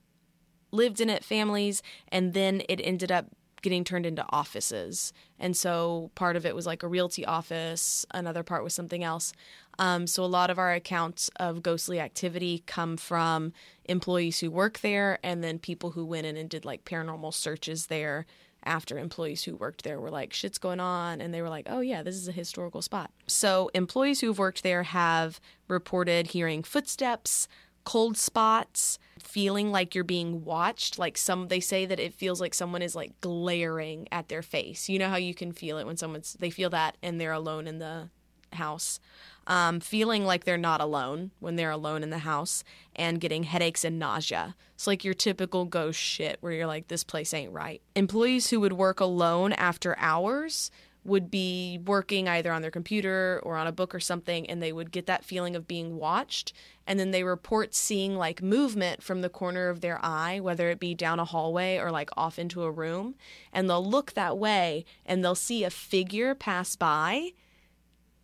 [0.71, 3.25] lived in it, families, and then it ended up
[3.61, 5.13] getting turned into offices.
[5.39, 9.33] And so part of it was like a realty office, another part was something else.
[9.79, 13.53] Um, so a lot of our accounts of ghostly activity come from
[13.85, 17.87] employees who work there and then people who went in and did like paranormal searches
[17.87, 18.25] there
[18.63, 21.19] after employees who worked there were like, shit's going on.
[21.19, 23.11] And they were like, oh, yeah, this is a historical spot.
[23.27, 27.47] So employees who've worked there have reported hearing footsteps,
[27.83, 30.99] cold spots, feeling like you're being watched.
[30.99, 34.89] Like some, they say that it feels like someone is like glaring at their face.
[34.89, 37.67] You know how you can feel it when someone's, they feel that and they're alone
[37.67, 38.09] in the
[38.53, 38.99] house.
[39.47, 42.63] Um, feeling like they're not alone when they're alone in the house
[42.95, 44.55] and getting headaches and nausea.
[44.75, 47.81] It's like your typical ghost shit where you're like, this place ain't right.
[47.95, 50.69] Employees who would work alone after hours
[51.03, 54.71] would be working either on their computer or on a book or something, and they
[54.71, 56.53] would get that feeling of being watched.
[56.85, 60.79] And then they report seeing like movement from the corner of their eye, whether it
[60.79, 63.15] be down a hallway or like off into a room.
[63.51, 67.33] And they'll look that way and they'll see a figure pass by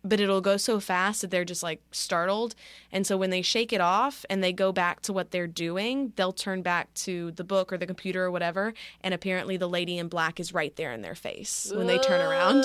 [0.04, 2.54] but it'll go so fast that they're just like startled.
[2.92, 6.12] And so when they shake it off and they go back to what they're doing,
[6.16, 8.74] they'll turn back to the book or the computer or whatever.
[9.02, 12.20] And apparently the lady in black is right there in their face when they turn
[12.20, 12.64] around.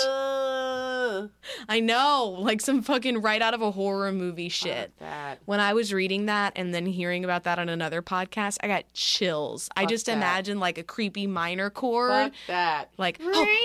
[1.69, 4.91] I know, like some fucking right out of a horror movie shit.
[4.99, 5.39] fuck.
[5.45, 8.91] When I was reading that and then hearing about that on another podcast, I got
[8.93, 9.69] chills.
[9.75, 10.13] I just that.
[10.13, 12.11] imagine like a creepy minor chord.
[12.11, 12.89] Fuck that.
[12.97, 13.57] Like, oh,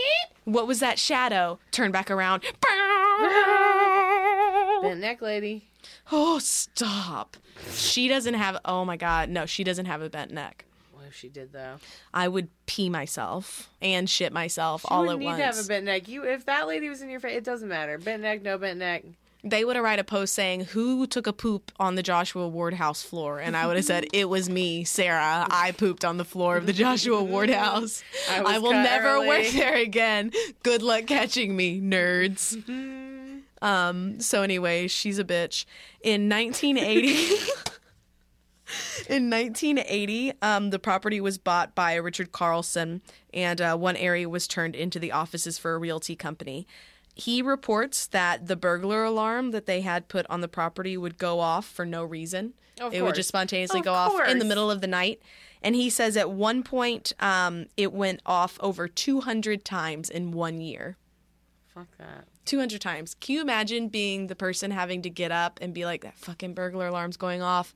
[0.44, 1.58] what was that shadow?
[1.70, 2.42] Turn back around.
[4.82, 5.64] Bent neck lady.
[6.12, 7.36] Oh, stop.
[7.72, 9.28] She doesn't have, oh my God.
[9.28, 10.64] No, she doesn't have a bent neck.
[10.92, 11.76] What if she did though?
[12.14, 15.38] I would pee myself and shit myself You all at need once.
[15.38, 16.06] to have a bent neck.
[16.08, 17.98] You, if that lady was in your face, it doesn't matter.
[17.98, 19.04] Bent neck, no bent neck.
[19.42, 22.74] they would have write a post saying, Who took a poop on the Joshua Ward
[22.74, 23.40] house floor?
[23.40, 25.46] And I would have said, It was me, Sarah.
[25.50, 28.02] I pooped on the floor of the Joshua Ward house.
[28.30, 30.30] I was will cut never early." work there again.
[30.62, 32.56] Good luck catching me, nerds.
[32.56, 33.07] Mm-hmm.
[33.62, 35.64] Um, so anyway, she's a bitch.
[36.02, 37.36] In 1980
[39.08, 43.00] In 1980, um, the property was bought by Richard Carlson,
[43.32, 46.66] and uh, one area was turned into the offices for a realty company.
[47.14, 51.40] He reports that the burglar alarm that they had put on the property would go
[51.40, 52.52] off for no reason.
[52.80, 55.20] Of it would just spontaneously Of go off in the middle of the night.
[55.62, 60.60] And he says at one point um, it went off over 200 times in one
[60.60, 60.96] year.
[61.74, 62.24] Fuck that.
[62.46, 63.14] 200 times.
[63.20, 66.54] Can you imagine being the person having to get up and be like, that fucking
[66.54, 67.74] burglar alarm's going off?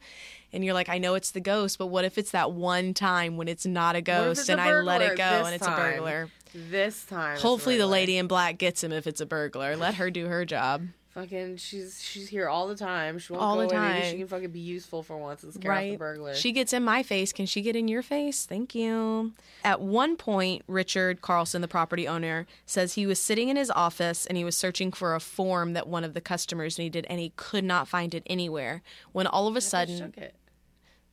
[0.53, 3.37] And you're like, I know it's the ghost, but what if it's that one time
[3.37, 5.79] when it's not a ghost and a I let it go and it's time?
[5.79, 6.29] a burglar?
[6.55, 7.39] This time.
[7.39, 9.77] Hopefully, the lady in black gets him if it's a burglar.
[9.77, 10.87] Let her do her job.
[11.15, 13.19] Fucking, she's she's here all the time.
[13.19, 13.87] She won't All go the away.
[13.87, 14.11] Maybe time.
[14.13, 15.99] she can fucking be useful for once and scare off the right?
[15.99, 16.35] burglar.
[16.35, 17.35] She gets in my face.
[17.35, 18.47] Can she get in your face?
[18.47, 19.33] Thank you.
[19.63, 24.25] At one point, Richard Carlson, the property owner, says he was sitting in his office
[24.25, 27.35] and he was searching for a form that one of the customers needed and he
[27.37, 28.81] could not find it anywhere.
[29.13, 30.35] When all of a sudden, Took it.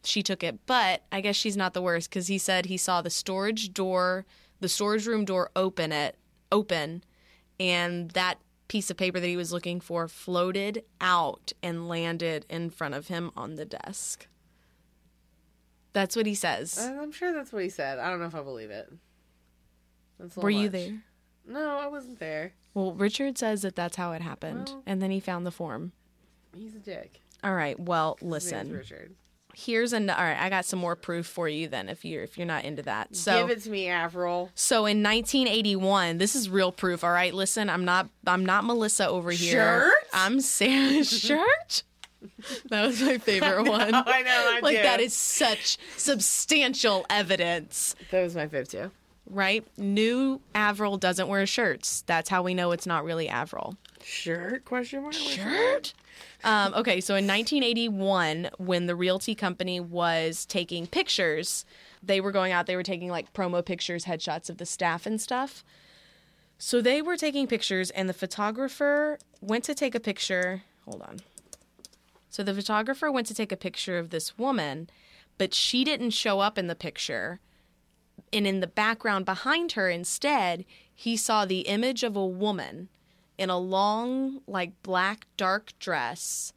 [0.05, 0.65] she took it.
[0.65, 4.25] But I guess she's not the worst because he said he saw the storage door,
[4.61, 6.15] the storage room door open it
[6.53, 7.03] open,
[7.59, 12.69] and that piece of paper that he was looking for floated out and landed in
[12.69, 14.27] front of him on the desk.
[15.91, 16.77] That's what he says.
[16.79, 17.99] Uh, I'm sure that's what he said.
[17.99, 18.93] I don't know if I believe it.
[20.19, 21.03] That's a Were little you there?
[21.47, 22.53] No, I wasn't there.
[22.73, 25.91] Well, Richard says that that's how it happened, Well- and then he found the form.
[26.55, 27.21] He's a dick.
[27.43, 27.79] All right.
[27.79, 28.71] Well, listen.
[28.71, 29.15] Richard.
[29.59, 30.09] Here's an.
[30.09, 30.39] All right.
[30.39, 31.67] I got some more proof for you.
[31.67, 34.49] Then, if you're if you're not into that, so Give it to me, Avril.
[34.55, 37.03] So in 1981, this is real proof.
[37.03, 39.81] All right, listen, I'm not I'm not Melissa over here.
[39.89, 39.93] Shirt?
[40.13, 41.83] I'm Sarah shirt.
[42.69, 43.93] That was my favorite one.
[43.95, 44.51] I know.
[44.55, 44.83] I like do.
[44.83, 48.91] that is such substantial evidence, That was my fifth too.
[49.29, 49.65] right?
[49.77, 52.01] New Avril doesn't wear shirts.
[52.07, 53.77] That's how we know it's not really Avril.
[54.03, 54.65] Shirt?
[54.65, 55.13] Question mark.
[55.13, 55.93] Shirt.
[56.43, 61.65] Um, okay, so in 1981, when the realty company was taking pictures,
[62.01, 65.19] they were going out, they were taking like promo pictures, headshots of the staff and
[65.19, 65.65] stuff.
[66.57, 70.63] So they were taking pictures, and the photographer went to take a picture.
[70.85, 71.19] Hold on.
[72.29, 74.89] So the photographer went to take a picture of this woman,
[75.37, 77.39] but she didn't show up in the picture.
[78.31, 82.89] And in the background behind her, instead, he saw the image of a woman
[83.39, 86.51] in a long, like black, dark dress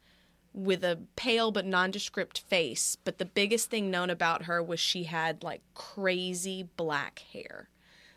[0.53, 2.97] with a pale but nondescript face.
[3.05, 7.69] But the biggest thing known about her was she had like crazy black hair.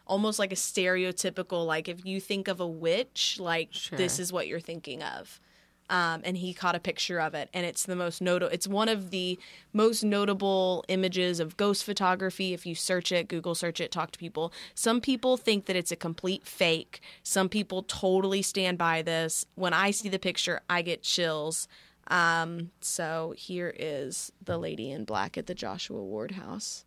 [0.05, 4.49] Almost like a stereotypical, like if you think of a witch, like this is what
[4.49, 5.41] you're thinking of.
[5.89, 8.53] Um, and he caught a picture of it, and it's the most notable.
[8.53, 9.39] It's one of the
[9.73, 12.53] most notable images of ghost photography.
[12.53, 14.53] If you search it, Google search it, talk to people.
[14.75, 17.01] Some people think that it's a complete fake.
[17.23, 19.47] Some people totally stand by this.
[19.55, 21.69] When I see the picture, I get chills.
[22.09, 26.85] Um, so here is the lady in black at the Joshua Ward house,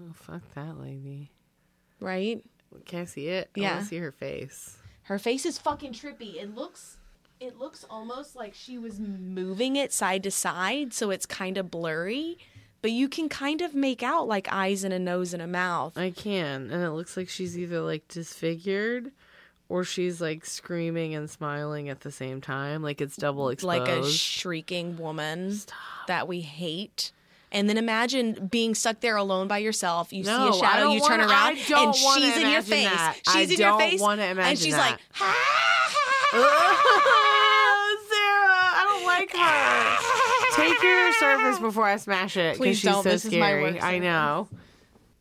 [0.00, 1.32] Oh fuck that lady.
[2.00, 2.42] right?
[2.86, 3.50] Can I see it?
[3.56, 3.72] I Yeah.
[3.72, 4.76] want to see her face.
[5.04, 6.36] Her face is fucking trippy.
[6.36, 6.98] It looks
[7.40, 11.70] it looks almost like she was moving it side to side, so it's kind of
[11.70, 12.38] blurry,
[12.82, 15.96] but you can kind of make out like eyes and a nose and a mouth.
[15.98, 19.12] I can, and it looks like she's either like disfigured,
[19.68, 23.66] or she's like screaming and smiling at the same time, like it's double exposed.
[23.80, 25.58] Like a shrieking woman
[26.06, 27.12] that we hate.
[27.52, 30.12] And then imagine being stuck there alone by yourself.
[30.12, 32.84] You No, see a shadow, you turn wanna- around, and she's in your face.
[32.88, 33.16] that.
[33.24, 34.90] She's I in your face, and she's that.
[34.92, 35.52] like, "Ha,
[36.32, 37.25] Sarah,
[39.34, 40.56] Like her.
[40.56, 42.56] Take your surface before I smash it.
[42.56, 43.02] Please she's don't.
[43.02, 43.62] So This is my scary.
[43.62, 44.48] work I know.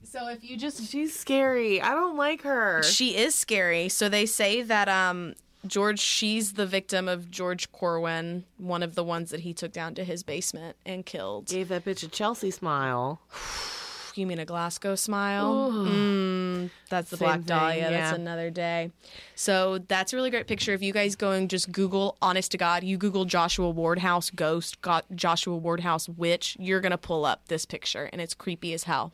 [0.03, 1.81] So if you just She's scary.
[1.81, 2.83] I don't like her.
[2.83, 3.89] She is scary.
[3.89, 5.35] So they say that um
[5.67, 9.95] George she's the victim of George Corwin, one of the ones that he took down
[9.95, 11.47] to his basement and killed.
[11.47, 13.19] Gave that bitch a Chelsea smile.
[14.17, 15.71] You mean a Glasgow smile?
[15.71, 17.89] Mm, that's the Same Black thing, Dahlia.
[17.89, 18.91] That's another day.
[19.35, 20.73] So that's a really great picture.
[20.73, 24.81] If you guys go and just Google, honest to God, you Google Joshua Wardhouse ghost,
[24.81, 28.83] got Joshua Wardhouse witch, you're going to pull up this picture and it's creepy as
[28.83, 29.11] hell.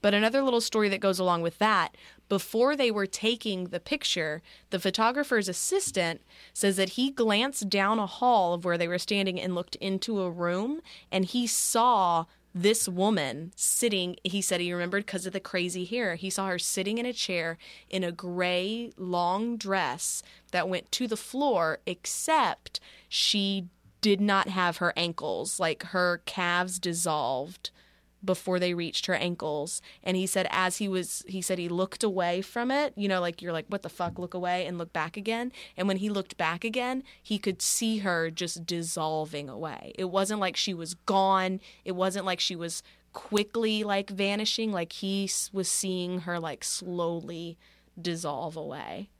[0.00, 1.96] But another little story that goes along with that
[2.28, 6.22] before they were taking the picture, the photographer's assistant
[6.54, 10.18] says that he glanced down a hall of where they were standing and looked into
[10.20, 15.40] a room and he saw this woman sitting he said he remembered because of the
[15.40, 17.56] crazy hair he saw her sitting in a chair
[17.88, 23.66] in a gray long dress that went to the floor except she
[24.02, 27.70] did not have her ankles like her calves dissolved
[28.24, 32.04] before they reached her ankles and he said as he was he said he looked
[32.04, 34.92] away from it you know like you're like what the fuck look away and look
[34.92, 35.52] back again?
[35.76, 39.92] And when he looked back again he could see her just dissolving away.
[39.96, 41.60] It wasn't like she was gone.
[41.84, 44.72] It wasn't like she was quickly like vanishing.
[44.72, 47.58] Like he was seeing her like slowly
[48.00, 49.10] dissolve away.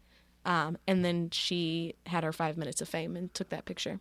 [0.44, 4.00] Um, and then she had her five minutes of fame and took that picture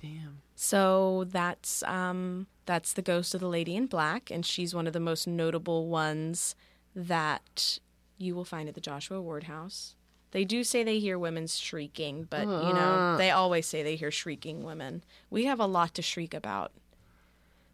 [0.00, 0.42] Damn.
[0.54, 4.92] so that's um that's the ghost of the lady in black and she's one of
[4.92, 6.54] the most notable ones
[6.94, 7.78] that
[8.18, 9.94] you will find at the Joshua Ward house.
[10.32, 14.10] They do say they hear women shrieking, but you know, they always say they hear
[14.10, 15.04] shrieking women.
[15.30, 16.72] We have a lot to shriek about.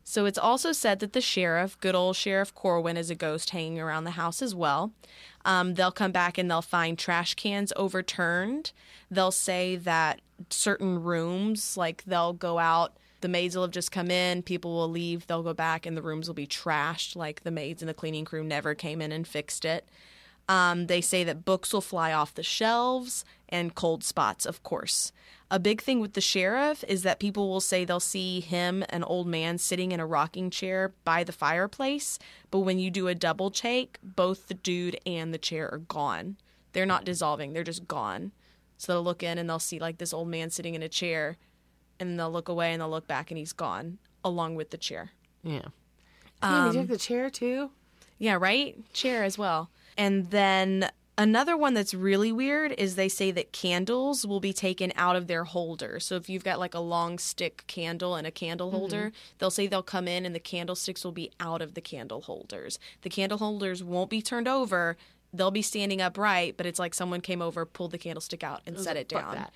[0.04, 3.80] So it's also said that the sheriff, good old Sheriff Corwin, is a ghost hanging
[3.80, 4.92] around the house as well.
[5.44, 8.72] Um, they'll come back and they'll find trash cans overturned.
[9.10, 11.76] They'll say that certain rooms.
[11.76, 15.42] Like they'll go out, the maids will have just come in, people will leave, they'll
[15.42, 17.16] go back, and the rooms will be trashed.
[17.16, 19.88] Like the maids and the cleaning crew never came in and fixed it.
[20.48, 25.12] Um, they say that books will fly off the shelves and cold spots, of course.
[25.52, 29.04] A big thing with the sheriff is that people will say they'll see him, an
[29.04, 32.18] old man, sitting in a rocking chair by the fireplace.
[32.50, 36.38] But when you do a double take, both the dude and the chair are gone.
[36.72, 38.32] They're not dissolving, they're just gone.
[38.78, 41.36] So they'll look in and they'll see like this old man sitting in a chair,
[42.00, 45.10] and they'll look away and they'll look back and he's gone, along with the chair.
[45.44, 45.68] Yeah.
[46.40, 47.72] Um, you took the chair too?
[48.18, 48.74] Yeah, right?
[48.94, 49.68] Chair as well.
[49.98, 54.92] And then another one that's really weird is they say that candles will be taken
[54.96, 56.00] out of their holder.
[56.00, 58.78] So if you've got like a long stick candle and a candle mm-hmm.
[58.78, 62.22] holder, they'll say they'll come in and the candlesticks will be out of the candle
[62.22, 62.78] holders.
[63.02, 64.96] The candle holders won't be turned over.
[65.34, 68.78] They'll be standing upright, but it's like someone came over, pulled the candlestick out, and
[68.78, 69.46] set it down.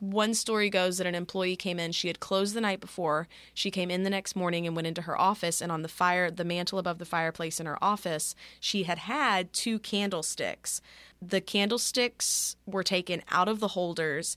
[0.00, 1.92] One story goes that an employee came in.
[1.92, 3.28] She had closed the night before.
[3.54, 5.60] She came in the next morning and went into her office.
[5.62, 9.52] And on the fire, the mantle above the fireplace in her office, she had had
[9.52, 10.80] two candlesticks.
[11.20, 14.36] The candlesticks were taken out of the holders.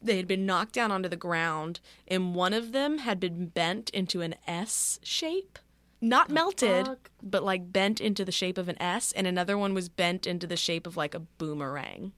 [0.00, 3.90] They had been knocked down onto the ground, and one of them had been bent
[3.90, 5.58] into an S shape.
[6.04, 7.10] Not melted, fuck?
[7.22, 10.46] but like bent into the shape of an S, and another one was bent into
[10.46, 12.12] the shape of like a boomerang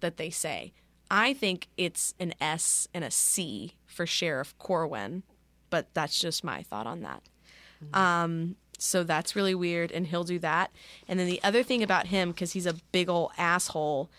[0.00, 0.72] that they say.
[1.10, 5.24] I think it's an S and a C for Sheriff Corwin,
[5.70, 7.22] but that's just my thought on that.
[7.92, 10.70] Um, so that's really weird, and he'll do that.
[11.08, 14.10] And then the other thing about him, because he's a big ol' asshole,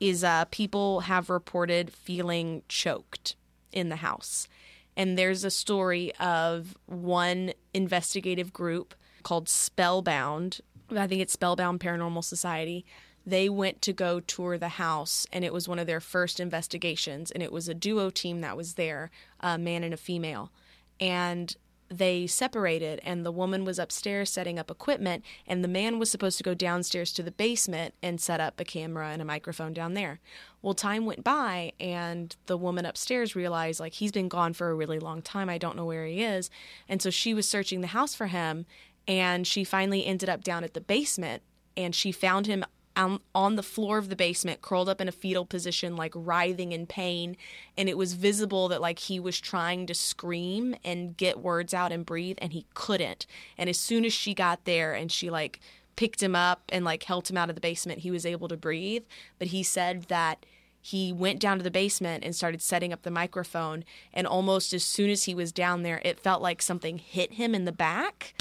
[0.00, 3.36] is uh, people have reported feeling choked
[3.72, 4.48] in the house.
[4.96, 10.60] And there's a story of one investigative group called Spellbound.
[10.90, 12.84] I think it's Spellbound Paranormal Society.
[13.24, 17.30] They went to go tour the house, and it was one of their first investigations.
[17.30, 19.10] And it was a duo team that was there,
[19.40, 20.50] a man and a female.
[20.98, 21.54] And
[21.90, 26.38] they separated, and the woman was upstairs setting up equipment, and the man was supposed
[26.38, 29.94] to go downstairs to the basement and set up a camera and a microphone down
[29.94, 30.20] there.
[30.62, 34.74] Well, time went by, and the woman upstairs realized, like, he's been gone for a
[34.74, 35.48] really long time.
[35.48, 36.48] I don't know where he is.
[36.88, 38.66] And so she was searching the house for him,
[39.08, 41.42] and she finally ended up down at the basement,
[41.76, 42.64] and she found him
[43.00, 46.72] on, on the floor of the basement, curled up in a fetal position, like writhing
[46.72, 47.36] in pain.
[47.76, 51.92] And it was visible that, like, he was trying to scream and get words out
[51.92, 53.26] and breathe, and he couldn't.
[53.58, 55.60] And as soon as she got there and she, like,
[55.96, 58.56] picked him up and, like, helped him out of the basement, he was able to
[58.56, 59.04] breathe.
[59.38, 60.46] But he said that
[60.80, 63.84] he went down to the basement and started setting up the microphone.
[64.14, 67.54] And almost as soon as he was down there, it felt like something hit him
[67.54, 68.32] in the back.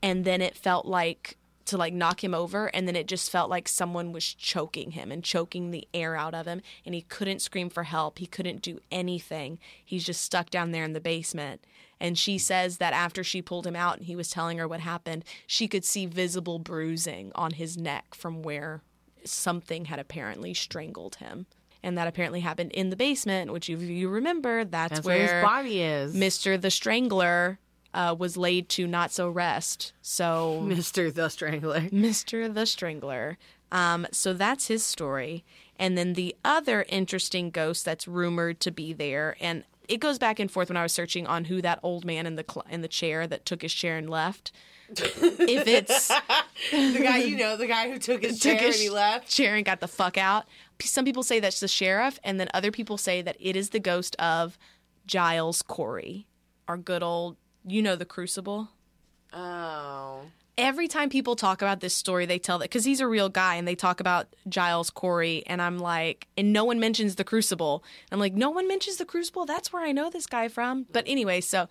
[0.00, 1.37] And then it felt like
[1.68, 5.12] to like knock him over and then it just felt like someone was choking him
[5.12, 8.18] and choking the air out of him and he couldn't scream for help.
[8.18, 9.58] He couldn't do anything.
[9.84, 11.64] He's just stuck down there in the basement.
[12.00, 14.80] And she says that after she pulled him out and he was telling her what
[14.80, 18.82] happened she could see visible bruising on his neck from where
[19.24, 21.46] something had apparently strangled him.
[21.82, 25.40] And that apparently happened in the basement which if you remember that's, That's where where
[25.40, 26.14] his body is.
[26.16, 27.58] mr the strangler
[27.94, 31.12] uh, was laid to not so rest so Mr.
[31.12, 31.80] the Strangler.
[31.82, 32.52] Mr.
[32.52, 33.38] the Strangler.
[33.70, 35.44] Um, so that's his story.
[35.78, 40.38] And then the other interesting ghost that's rumored to be there, and it goes back
[40.40, 42.80] and forth when I was searching on who that old man in the cl- in
[42.82, 44.52] the chair that took his chair and left.
[44.90, 46.08] if it's
[46.70, 49.30] the guy you know, the guy who took his chair took and he left.
[49.30, 50.46] chair and got the fuck out.
[50.82, 53.80] Some people say that's the sheriff, and then other people say that it is the
[53.80, 54.58] ghost of
[55.06, 56.26] Giles Corey,
[56.66, 57.36] our good old,
[57.66, 58.68] you know, the Crucible.
[59.32, 60.22] Oh.
[60.56, 63.54] every time people talk about this story, they tell that because he's a real guy
[63.56, 67.84] and they talk about Giles Corey, and I'm like, and no one mentions the Crucible.
[68.10, 69.46] I'm like, no one mentions the Crucible.
[69.46, 70.86] That's where I know this guy from.
[70.90, 71.68] But anyway, so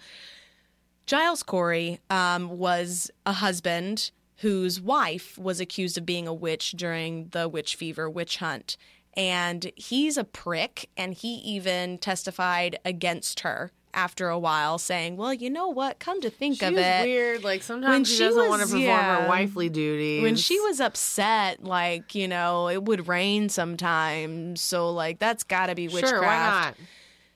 [1.05, 7.29] Giles Corey um, was a husband whose wife was accused of being a witch during
[7.29, 8.77] the witch fever witch hunt.
[9.15, 15.33] And he's a prick, and he even testified against her after a while, saying, Well,
[15.33, 15.99] you know what?
[15.99, 17.05] Come to think She of it.
[17.05, 17.43] weird.
[17.43, 19.23] Like sometimes When she, she doesn't was- want to perform yeah.
[19.23, 20.21] her wifely duties.
[20.23, 24.61] when she was upset, like, you know, it would rain sometimes.
[24.61, 26.09] So, like, that's got to be witchcraft.
[26.09, 26.75] sure, why not?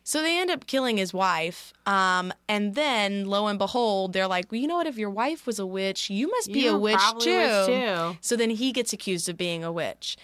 [0.04, 1.74] So they end up killing his wife.
[1.86, 4.88] Um, and then, lo and behold, they're like, well, you know what?
[4.88, 7.32] If your wife was a witch, you must be You a witch too.
[7.32, 8.18] a witch, too.
[8.20, 10.18] So then he gets accused of being a witch.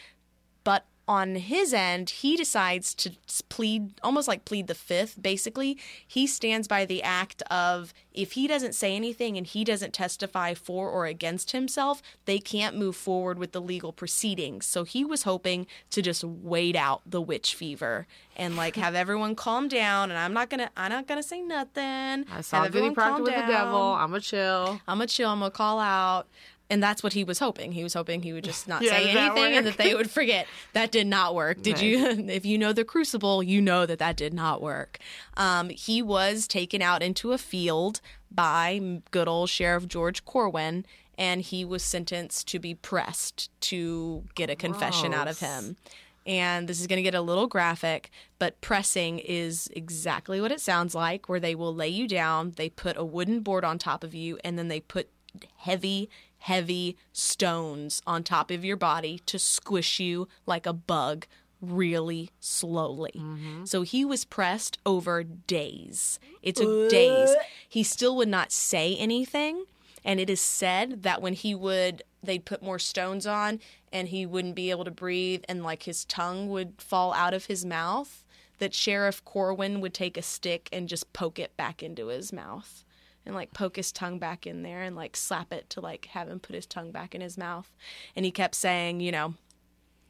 [0.63, 3.11] But on his end, he decides to
[3.47, 5.21] plead, almost like plead the fifth.
[5.21, 9.93] Basically, he stands by the act of if he doesn't say anything and he doesn't
[9.93, 14.65] testify for or against himself, they can't move forward with the legal proceedings.
[14.65, 18.05] So he was hoping to just wait out the witch fever
[18.35, 20.09] and like have everyone calm down.
[20.09, 22.25] And I'm not gonna, I'm not gonna say nothing.
[22.31, 23.81] I saw Have Goody everyone Proctor with the devil.
[23.93, 24.81] I'm a chill.
[24.87, 25.29] I'm gonna chill.
[25.29, 26.27] I'm gonna call out.
[26.69, 27.71] And that's what he was hoping.
[27.71, 30.47] He was hoping he would just not Yeah, say anything and that they would forget.
[30.73, 31.61] That did not work.
[31.61, 31.97] Did you?
[32.27, 34.99] If you know the Crucible, you know that that did not work.
[35.37, 40.85] Um, he was taken out into a field by good old Sheriff George Corwin,
[41.17, 45.77] and he was sentenced to be pressed to get a confession out of him.
[46.25, 50.59] And this is going to get a little graphic, but pressing is exactly what it
[50.59, 54.03] sounds like, where they will lay you down, they put a wooden board on top
[54.03, 55.09] of you, and then they put
[55.55, 56.09] heavy,
[56.47, 61.25] heavy stones on top of your body to squish you like a bug
[61.59, 63.11] really slowly.
[63.13, 63.65] Mm-hmm.
[63.65, 66.21] So he was pressed over days.
[66.41, 67.35] It took days.
[67.67, 69.65] He still would not say anything.
[70.05, 73.59] And it is said that when he would, they'd put more stones on
[73.91, 77.47] and he wouldn't be able to breathe and like his tongue would fall out of
[77.47, 78.23] his mouth,
[78.59, 82.85] that Sheriff Corwin would take a stick and just poke it back into his mouth
[83.27, 86.29] and like poke his tongue back in there and like slap it to like have
[86.29, 87.69] him put his tongue back in his mouth.
[88.15, 89.35] And he kept saying, you know,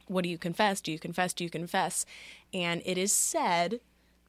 [0.06, 0.80] what do you confess?
[0.80, 1.34] Do you confess?
[1.34, 2.06] Do you confess?
[2.54, 3.80] And it is said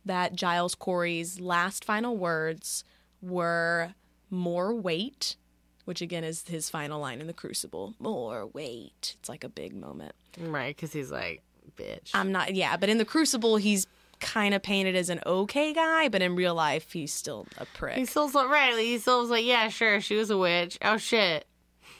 [0.04, 2.84] that Giles Corey's last final words
[3.22, 3.94] were
[4.32, 5.36] more weight,
[5.86, 7.94] which again is his final line in the Crucible.
[8.00, 9.16] More weight.
[9.20, 10.14] It's like a big moment.
[10.40, 11.44] Right, because he's like,
[11.78, 12.10] bitch.
[12.14, 13.86] I'm not, yeah, but in the Crucible, he's
[14.20, 17.95] kind of painted as an okay guy, but in real life, he's still a prick.
[17.97, 18.78] he still so right.
[18.78, 20.78] He still like, yeah, sure, she was a witch.
[20.82, 21.45] Oh shit,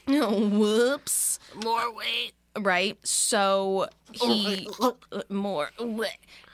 [0.08, 1.40] No, Whoops.
[1.64, 2.34] more weight.
[2.58, 2.98] right?
[3.04, 3.88] So
[4.22, 4.68] oh, he
[5.30, 5.72] more,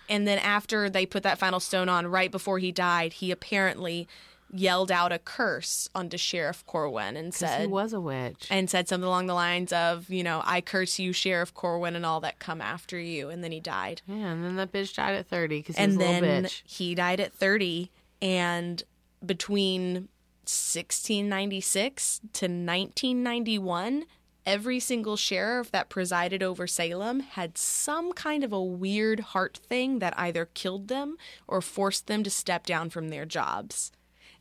[0.07, 4.07] and then after they put that final stone on, right before he died, he apparently
[4.51, 8.47] yelled out a curse onto Sheriff Corwin and said He was a witch.
[8.49, 12.05] and said something along the lines of, you know, I curse you, Sheriff Corwin, and
[12.05, 13.29] all that come after you.
[13.29, 14.01] And then he died.
[14.07, 16.61] Yeah, and then that bitch died at thirty because he and a little then bitch.
[16.65, 17.91] he died at 30.
[18.21, 18.83] And
[19.25, 20.07] between
[20.45, 24.05] 1696 to 1991,
[24.45, 29.99] every single sheriff that presided over Salem had some kind of a weird heart thing
[29.99, 31.17] that either killed them
[31.47, 33.91] or forced them to step down from their jobs.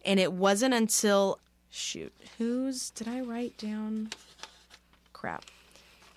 [0.04, 1.40] And it wasn't until,
[1.70, 4.10] shoot, whose did I write down?
[5.12, 5.44] Crap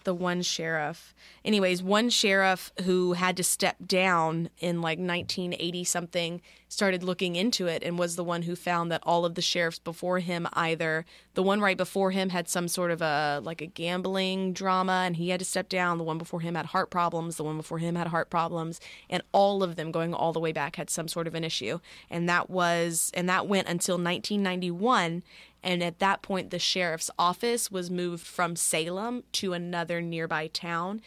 [0.07, 1.13] the one sheriff.
[1.43, 7.67] Anyways, one sheriff who had to step down in like 1980 something started looking into
[7.67, 11.05] it and was the one who found that all of the sheriffs before him either
[11.33, 15.17] the one right before him had some sort of a like a gambling drama and
[15.17, 17.77] he had to step down, the one before him had heart problems, the one before
[17.77, 21.07] him had heart problems, and all of them going all the way back had some
[21.07, 21.79] sort of an issue.
[22.09, 25.21] And that was and that went until 1991
[25.63, 31.01] and at that point, the sheriff's office was moved from Salem to another nearby town.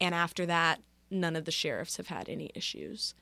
[0.00, 0.80] And after that,
[1.10, 3.14] none of the sheriffs have had any issues.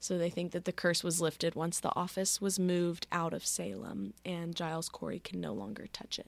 [0.00, 3.46] So they think that the curse was lifted once the office was moved out of
[3.46, 6.26] Salem and Giles Corey can no longer touch it.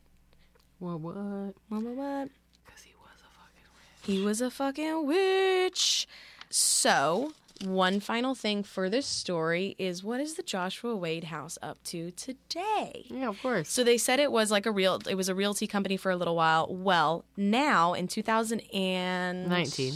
[0.78, 1.00] What?
[1.00, 1.16] What?
[1.16, 2.28] What, what, what?
[2.64, 4.07] Because he was a fucking witch.
[4.07, 6.09] He was a fucking witch.
[6.48, 7.32] So,
[7.64, 12.11] one final thing for this story is what is the Joshua Ward house up to
[12.12, 13.07] today?
[13.09, 13.68] Yeah, of course.
[13.70, 16.16] So they said it was like a real it was a realty company for a
[16.16, 16.66] little while.
[16.70, 19.48] Well, now in 2019.
[19.48, 19.94] 19.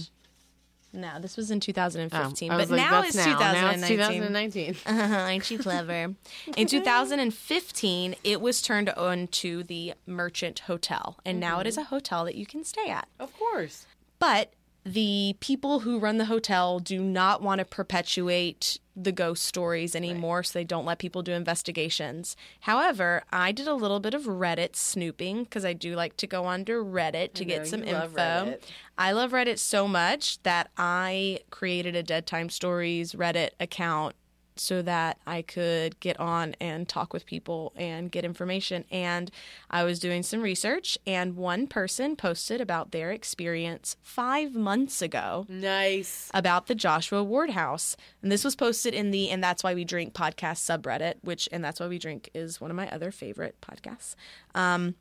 [0.92, 3.38] No, this was in 2015, Oh, but like, now it's now.
[3.38, 4.74] Now it's 2019.
[4.74, 5.28] 2019.
[5.28, 6.14] Ain't you clever?
[6.56, 11.68] in 2015, it was turned on to the Merchant Hotel, and now it mm-hmm.
[11.68, 13.06] is a hotel that you can stay at.
[13.20, 13.86] Of course.
[14.18, 14.52] But
[14.84, 20.42] the people who run the hotel do not want to perpetuate the ghost stories anymore,
[20.42, 22.36] so they don't let people do investigations.
[22.60, 26.44] However, I did a little bit of Reddit snooping because I do like to go
[26.44, 28.58] onto Reddit to get some you love info.
[28.98, 34.16] I love Reddit so much that I created a Dead Time Stories Reddit account
[34.60, 38.84] so that I could get on and talk with people and get information.
[38.90, 39.30] And
[39.70, 45.46] I was doing some research, and one person posted about their experience five months ago
[45.48, 46.30] Nice.
[46.34, 47.96] about the Joshua Ward House.
[48.22, 51.64] And this was posted in the And That's Why We Drink podcast subreddit, which And
[51.64, 54.14] That's Why We Drink is one of my other favorite podcasts.
[54.54, 54.94] Um,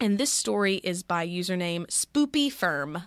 [0.00, 3.04] and this story is by username Spoopy Firm.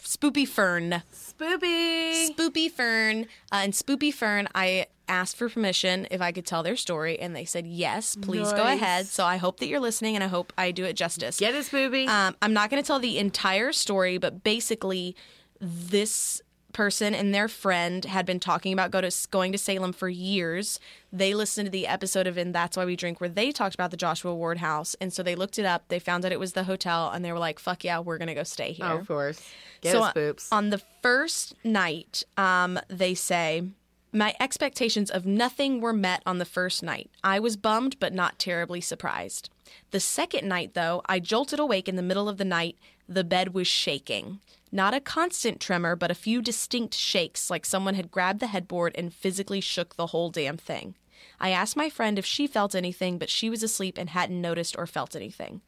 [0.00, 1.02] Spoopy Fern.
[1.12, 2.28] Spoopy.
[2.30, 3.22] Spoopy Fern.
[3.52, 7.34] Uh, and Spoopy Fern, I asked for permission if I could tell their story, and
[7.34, 9.06] they said yes, please go ahead.
[9.06, 11.38] So I hope that you're listening, and I hope I do it justice.
[11.38, 12.08] Get it, Spoopy.
[12.08, 15.16] Um, I'm not going to tell the entire story, but basically,
[15.60, 16.42] this
[16.72, 20.78] person and their friend had been talking about go to, going to Salem for years.
[21.12, 23.90] They listened to the episode of And That's Why We Drink where they talked about
[23.90, 24.94] the Joshua Ward house.
[25.00, 25.88] And so they looked it up.
[25.88, 28.28] They found out it was the hotel and they were like, fuck yeah, we're going
[28.28, 28.86] to go stay here.
[28.86, 29.42] Oh, of course.
[29.80, 30.48] Get so us boops.
[30.52, 33.64] on the first night, um, they say,
[34.12, 37.10] my expectations of nothing were met on the first night.
[37.22, 39.50] I was bummed, but not terribly surprised.
[39.90, 42.76] The second night, though, I jolted awake in the middle of the night.
[43.08, 44.40] The bed was shaking.
[44.72, 48.94] Not a constant tremor, but a few distinct shakes, like someone had grabbed the headboard
[48.96, 50.94] and physically shook the whole damn thing.
[51.40, 54.76] I asked my friend if she felt anything, but she was asleep and hadn't noticed
[54.76, 55.60] or felt anything.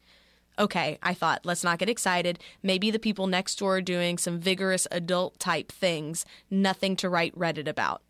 [0.59, 2.39] Okay, I thought, let's not get excited.
[2.61, 7.37] Maybe the people next door are doing some vigorous adult type things, nothing to write
[7.37, 8.01] Reddit about.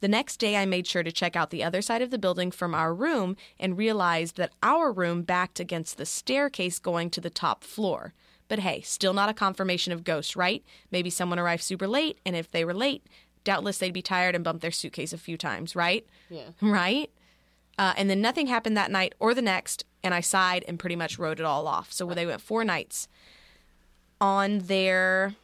[0.00, 2.50] The next day, I made sure to check out the other side of the building
[2.50, 7.30] from our room and realized that our room backed against the staircase going to the
[7.30, 8.12] top floor.
[8.48, 10.62] But hey, still not a confirmation of ghosts, right?
[10.90, 13.06] Maybe someone arrived super late, and if they were late,
[13.44, 16.06] doubtless they'd be tired and bump their suitcase a few times, right?
[16.28, 16.48] Yeah.
[16.60, 17.10] Right?
[17.76, 20.96] Uh, and then nothing happened that night or the next, and I sighed and pretty
[20.96, 21.92] much wrote it all off.
[21.92, 23.08] So they went four nights.
[24.20, 25.34] On their,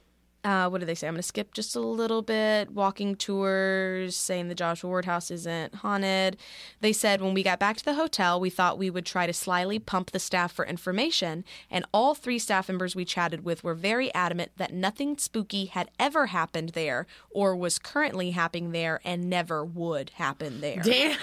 [0.42, 1.06] uh, what do they say?
[1.06, 2.70] I'm going to skip just a little bit.
[2.70, 6.38] Walking tours, saying the Joshua Ward house isn't haunted.
[6.80, 9.32] They said when we got back to the hotel, we thought we would try to
[9.32, 13.74] slyly pump the staff for information, and all three staff members we chatted with were
[13.74, 19.28] very adamant that nothing spooky had ever happened there or was currently happening there and
[19.28, 20.80] never would happen there.
[20.82, 21.18] Damn.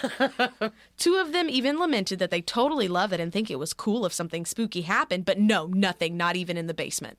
[0.97, 4.05] Two of them even lamented that they totally love it and think it was cool
[4.05, 7.17] if something spooky happened, but no, nothing, not even in the basement.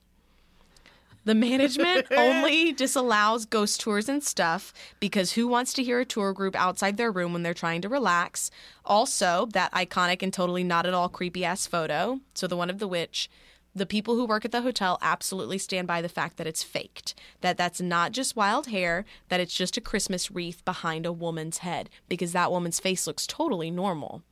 [1.25, 6.33] The management only disallows ghost tours and stuff because who wants to hear a tour
[6.33, 8.49] group outside their room when they're trying to relax?
[8.85, 12.19] Also, that iconic and totally not at all creepy ass photo.
[12.33, 13.29] So, the one of the witch.
[13.75, 17.13] The people who work at the hotel absolutely stand by the fact that it's faked,
[17.41, 21.59] that that's not just wild hair, that it's just a Christmas wreath behind a woman's
[21.59, 24.23] head because that woman's face looks totally normal.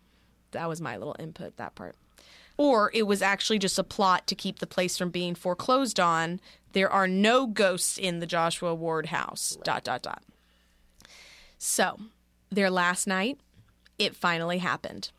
[0.51, 1.95] That was my little input, that part
[2.57, 6.41] or it was actually just a plot to keep the place from being foreclosed on.
[6.73, 9.57] There are no ghosts in the Joshua Ward house.
[9.63, 10.23] Dot dot dot.
[11.57, 11.99] So,
[12.51, 13.39] their last night,
[13.97, 15.11] it finally happened.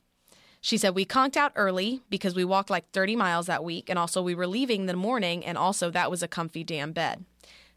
[0.60, 3.98] She said we conked out early because we walked like 30 miles that week and
[3.98, 7.24] also we were leaving the morning and also that was a comfy damn bed.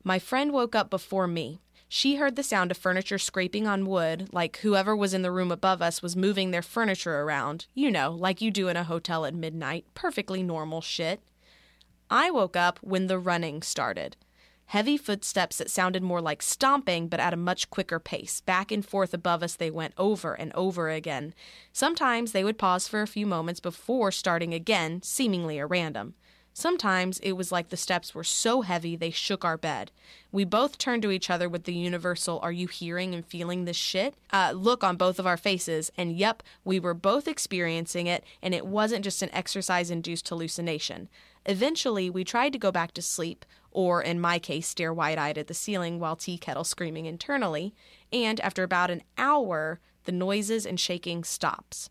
[0.04, 1.60] My friend woke up before me.
[1.94, 5.52] She heard the sound of furniture scraping on wood, like whoever was in the room
[5.52, 7.66] above us was moving their furniture around.
[7.74, 9.84] You know, like you do in a hotel at midnight.
[9.94, 11.20] Perfectly normal shit.
[12.10, 14.16] I woke up when the running started.
[14.68, 18.40] Heavy footsteps that sounded more like stomping, but at a much quicker pace.
[18.40, 21.34] Back and forth above us, they went over and over again.
[21.74, 26.14] Sometimes they would pause for a few moments before starting again, seemingly at random.
[26.54, 29.92] Sometimes it was like the steps were so heavy they shook our bed.
[30.32, 33.78] We both turned to each other with the universal, Are you hearing and feeling this
[33.78, 34.16] shit?
[34.32, 38.54] Uh, look on both of our faces, and yep, we were both experiencing it, and
[38.54, 41.08] it wasn't just an exercise induced hallucination.
[41.46, 45.38] Eventually, we tried to go back to sleep, or in my case, stare wide eyed
[45.38, 47.74] at the ceiling while tea kettle screaming internally,
[48.12, 51.90] and after about an hour, the noises and shaking stops.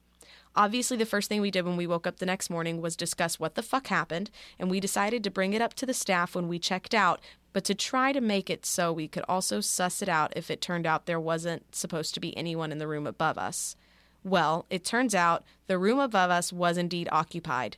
[0.57, 3.39] Obviously, the first thing we did when we woke up the next morning was discuss
[3.39, 6.49] what the fuck happened, and we decided to bring it up to the staff when
[6.49, 7.21] we checked out,
[7.53, 10.61] but to try to make it so we could also suss it out if it
[10.61, 13.77] turned out there wasn't supposed to be anyone in the room above us.
[14.25, 17.77] Well, it turns out the room above us was indeed occupied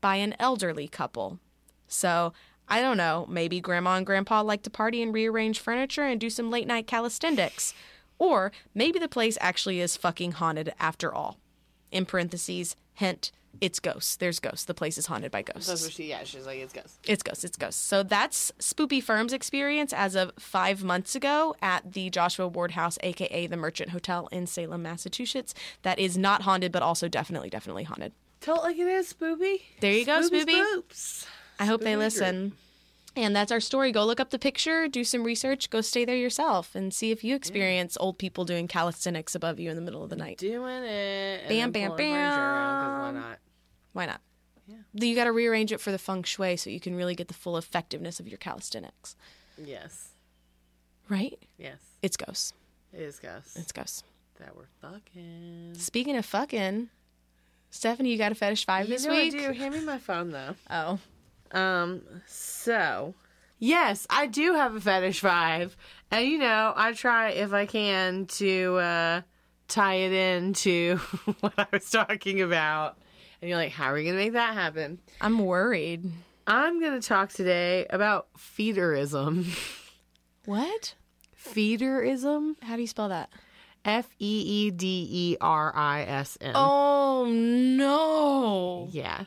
[0.00, 1.38] by an elderly couple.
[1.86, 2.32] So,
[2.68, 6.30] I don't know, maybe grandma and grandpa like to party and rearrange furniture and do
[6.30, 7.74] some late night calisthenics.
[8.18, 11.38] Or maybe the place actually is fucking haunted after all
[11.92, 13.30] in parentheses, hint,
[13.60, 14.16] it's ghosts.
[14.16, 14.64] There's ghosts.
[14.64, 15.68] The place is haunted by ghosts.
[15.68, 16.98] That's what she, yeah, she's like, it's ghosts.
[17.06, 17.44] It's ghosts.
[17.44, 17.80] It's ghosts.
[17.80, 22.98] So that's Spoopy Firm's experience as of five months ago at the Joshua Ward House,
[23.02, 25.54] aka the Merchant Hotel in Salem, Massachusetts.
[25.82, 28.12] That is not haunted, but also definitely, definitely haunted.
[28.40, 29.60] Tell it like it is, Spoopy.
[29.80, 30.46] There you go, Spoopy.
[30.46, 31.26] Spoops.
[31.60, 32.52] I hope they Spoopy listen.
[33.14, 33.92] And that's our story.
[33.92, 37.22] Go look up the picture, do some research, go stay there yourself, and see if
[37.22, 40.38] you experience old people doing calisthenics above you in the middle of the night.
[40.38, 41.46] Doing it.
[41.48, 43.00] Bam, bam, bam.
[43.00, 43.38] Why not?
[43.92, 44.20] Why not?
[44.66, 44.76] Yeah.
[44.94, 47.34] You got to rearrange it for the feng shui so you can really get the
[47.34, 49.14] full effectiveness of your calisthenics.
[49.62, 50.10] Yes.
[51.08, 51.38] Right?
[51.58, 51.78] Yes.
[52.00, 52.54] It's ghosts.
[52.94, 53.56] It is ghosts.
[53.56, 54.04] It's ghosts.
[54.38, 55.74] that we're fucking.
[55.74, 56.88] Speaking of fucking,
[57.70, 59.34] Stephanie, you got a fetish five You this know week?
[59.34, 59.52] I do.
[59.52, 60.54] Hand me my phone though.
[60.70, 60.98] Oh.
[61.52, 63.14] Um, so
[63.58, 65.72] yes, I do have a fetish vibe.
[66.10, 69.20] and you know, I try if I can to uh,
[69.68, 70.96] tie it into
[71.40, 72.98] what I was talking about.
[73.40, 74.98] And you're like, how are we gonna make that happen?
[75.20, 76.10] I'm worried.
[76.46, 79.46] I'm gonna talk today about feederism.
[80.44, 80.94] What?
[81.38, 82.56] Feederism.
[82.62, 83.30] How do you spell that?
[83.84, 86.52] F E E D E R I S M.
[86.56, 88.88] Oh no.
[88.90, 89.24] Yeah.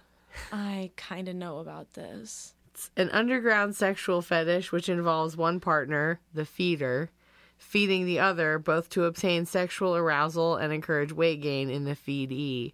[0.52, 2.54] I kind of know about this.
[2.74, 7.10] It's an underground sexual fetish which involves one partner, the feeder,
[7.58, 12.74] feeding the other both to obtain sexual arousal and encourage weight gain in the feedee.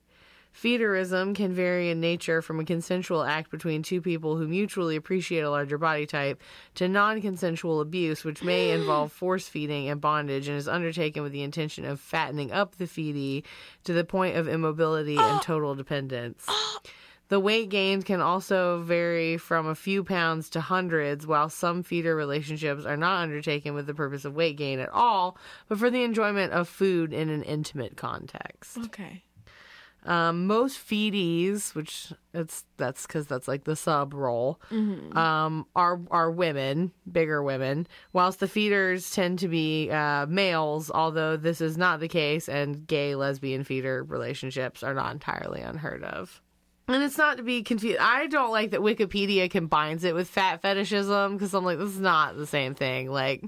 [0.54, 5.42] Feederism can vary in nature from a consensual act between two people who mutually appreciate
[5.42, 6.42] a larger body type
[6.76, 11.32] to non consensual abuse, which may involve force feeding and bondage and is undertaken with
[11.32, 13.44] the intention of fattening up the feedee
[13.86, 15.42] to the point of immobility and oh.
[15.42, 16.46] total dependence.
[16.74, 16.80] Oh,
[17.32, 22.14] The weight gained can also vary from a few pounds to hundreds, while some feeder
[22.14, 25.38] relationships are not undertaken with the purpose of weight gain at all,
[25.70, 28.78] but for the enjoyment of food in an intimate context.
[28.78, 29.24] Okay.
[30.04, 34.60] Um, most feedies, which it's that's because that's like the sub role,
[35.16, 40.92] um, are are women, bigger women, whilst the feeders tend to be uh, males.
[40.92, 46.04] Although this is not the case, and gay lesbian feeder relationships are not entirely unheard
[46.04, 46.42] of.
[46.94, 48.00] And it's not to be confused.
[48.00, 52.00] I don't like that Wikipedia combines it with fat fetishism because I'm like, this is
[52.00, 53.10] not the same thing.
[53.10, 53.44] Like,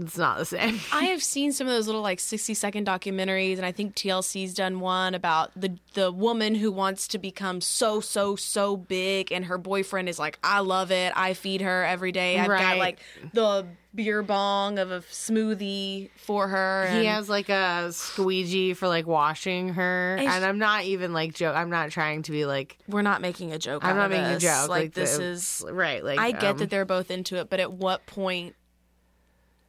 [0.00, 0.78] it's not the same.
[0.92, 4.54] I have seen some of those little like 60 second documentaries and I think TLC's
[4.54, 9.44] done one about the the woman who wants to become so so so big and
[9.46, 11.12] her boyfriend is like I love it.
[11.16, 12.38] I feed her every day.
[12.38, 13.00] I've got like
[13.32, 18.86] the beer bong of a smoothie for her and He has like a squeegee for
[18.86, 21.56] like washing her, It's- and I'm not even like joke.
[21.56, 22.78] I'm not trying to be like.
[22.88, 24.44] we're not making a joke I'm not making this.
[24.44, 24.68] a joke.
[24.68, 26.04] Like, this the- is right.
[26.04, 28.54] Like I get um, that they're both into it, but at what point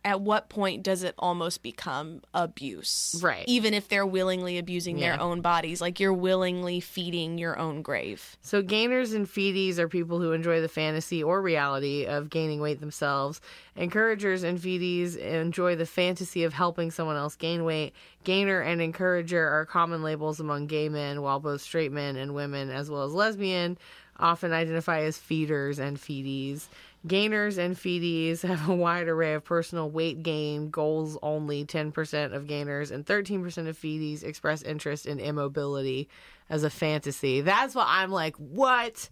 [0.03, 3.19] at what point does it almost become abuse?
[3.21, 3.43] Right.
[3.47, 5.11] Even if they're willingly abusing Yeah.
[5.11, 8.37] their own bodies, like you're willingly feeding your own grave.
[8.41, 12.79] So gainers and feedies are people who enjoy the fantasy or reality of gaining weight
[12.79, 13.41] themselves.
[13.75, 17.93] Encouragers and feedies enjoy the fantasy of helping someone else gain weight.
[18.23, 22.69] Gainer and encourager are common labels among gay men, while both straight men and women,
[22.69, 23.77] as well as lesbian,
[24.19, 26.67] often identify as feeders and feedies.
[27.07, 31.17] Gainers and feedies have a wide array of personal weight gain goals.
[31.21, 36.09] Only 10% of gainers and 13% of feedies express interest in immobility
[36.49, 37.41] as a fantasy.
[37.41, 39.09] That's what I'm like, what?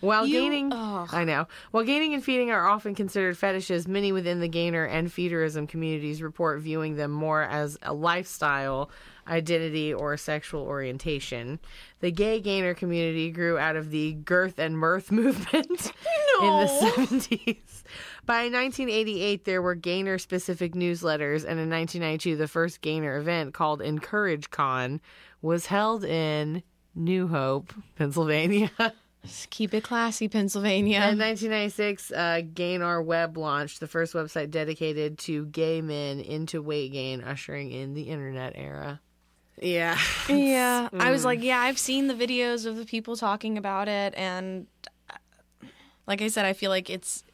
[0.00, 1.08] While You- gaining, ugh.
[1.12, 1.46] I know.
[1.70, 6.20] While gaining and feeding are often considered fetishes, many within the gainer and feederism communities
[6.22, 8.90] report viewing them more as a lifestyle,
[9.26, 11.58] identity, or sexual orientation.
[12.00, 15.92] The gay gainer community grew out of the girth and mirth movement
[16.42, 16.66] in the
[16.96, 17.82] 70s.
[18.26, 23.80] By 1988, there were gainer specific newsletters, and in 1992, the first gainer event called
[23.80, 25.00] Encourage Con
[25.40, 26.62] was held in
[26.94, 28.70] New Hope, Pennsylvania.
[29.50, 30.96] Keep it classy, Pennsylvania.
[30.98, 36.92] In 1996, uh, Gainer Web launched the first website dedicated to gay men into weight
[36.92, 39.00] gain, ushering in the internet era.
[39.60, 39.98] Yeah.
[40.28, 41.10] yeah, I Mm.
[41.12, 44.66] was like, yeah, I've seen the videos of the people talking about it, and
[45.08, 45.16] uh,
[46.06, 47.24] like I said, I feel like it's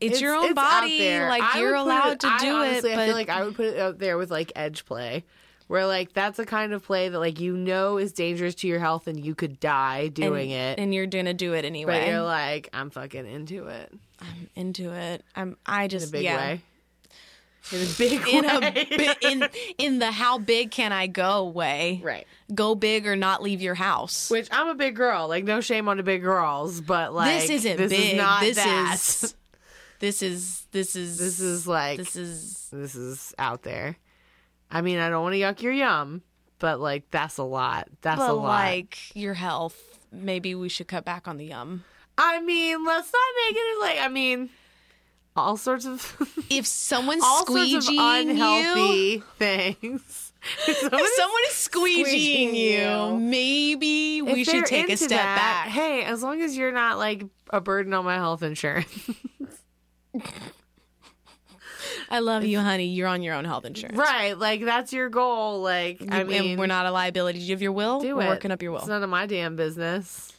[0.00, 0.98] it's, your own it's body.
[0.98, 1.28] there.
[1.28, 3.28] Like I you're would put allowed to I do honestly, it, I but feel like
[3.28, 5.24] I would put it out there with like edge play,
[5.70, 8.80] where like that's a kind of play that like you know is dangerous to your
[8.80, 12.00] health and you could die doing and, it, and you're gonna do it anyway.
[12.00, 15.24] but you're like I'm fucking into it I'm into it.
[15.34, 15.56] I'm.
[15.66, 16.36] I just in a big yeah.
[16.36, 16.60] way.
[17.72, 18.86] In a big In way.
[18.96, 19.48] bi- in
[19.78, 22.00] in the how big can I go way?
[22.02, 22.26] right.
[22.54, 24.30] Go big or not leave your house.
[24.30, 25.28] Which I'm a big girl.
[25.28, 28.12] Like no shame on the big girls, but like this isn't this big.
[28.12, 28.92] Is not this that.
[28.94, 29.34] is
[30.00, 33.96] this is this is This is like this is this is out there.
[34.70, 36.22] I mean, I don't want to yuck your yum,
[36.58, 37.88] but like that's a lot.
[38.02, 38.42] That's a but lot.
[38.44, 39.78] like your health.
[40.12, 41.84] Maybe we should cut back on the yum.
[42.18, 44.50] I mean, let's not make it like I mean,
[45.36, 46.16] all sorts of
[46.50, 50.26] If someone's all sorts of squeegeeing you, things.
[50.66, 54.96] If someone if is- someone is squeegeeing squeegeeing you, you, maybe we should take a
[54.96, 55.68] step that, back.
[55.68, 59.10] Hey, as long as you're not like a burden on my health insurance.
[62.10, 62.86] I love you, honey.
[62.86, 63.96] You're on your own health insurance.
[63.96, 65.60] right, like that's your goal.
[65.62, 67.38] Like I And mean, we're not a liability.
[67.38, 68.00] Do you have your will?
[68.00, 68.28] do we're it.
[68.28, 68.78] working up your will.
[68.80, 70.32] It's none of my damn business.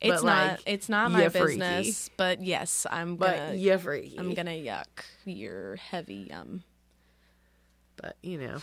[0.00, 0.48] It's but, not.
[0.52, 1.58] like, it's not my ya freaky.
[1.58, 2.08] business.
[2.16, 3.54] But yes, I'm But gonna.
[3.56, 4.16] yeah, freaky.
[4.18, 4.86] I'm gonna yuck
[5.24, 6.62] your heavy yum.
[7.96, 8.58] But you know,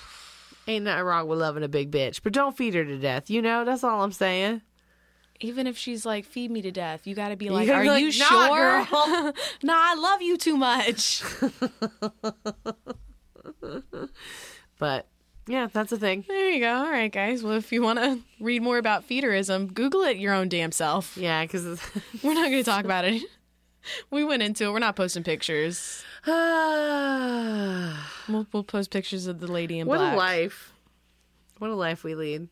[0.67, 2.21] ain't nothing wrong with loving a big bitch.
[2.23, 3.29] But don't feed her to death.
[3.29, 4.61] You know, that's all I'm saying.
[5.41, 8.01] Even if she's like, "Feed me to death," you got to be like, "Are like,
[8.01, 9.33] you "Nah, sure?" girl."
[9.63, 11.23] nah, I love you too much.
[14.77, 15.07] But
[15.47, 16.25] yeah, that's a thing.
[16.27, 16.73] there you go.
[16.73, 17.43] All right, guys.
[17.43, 21.17] Well, if you want to read more about feederism, Google it your own damn self.
[21.17, 21.65] Yeah, because
[22.23, 23.21] We're not going to talk about it.
[24.09, 24.71] We went into it.
[24.71, 26.03] We're not posting pictures.
[26.23, 26.33] what
[28.27, 29.99] We'll, we'll post pictures of the lady in a black.
[29.99, 30.73] What a life.
[31.59, 32.49] What a life we lead.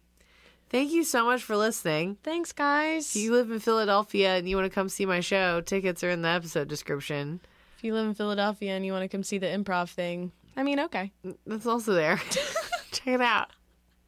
[0.74, 2.18] Thank you so much for listening.
[2.24, 3.16] Thanks, guys.
[3.16, 6.10] If you live in Philadelphia and you want to come see my show, tickets are
[6.10, 7.42] in the episode description.
[7.78, 10.64] if you live in Philadelphia and you want to come see the improv thing, I
[10.64, 11.12] mean, okay.
[11.46, 12.18] That's also there.
[12.92, 13.52] Check it out.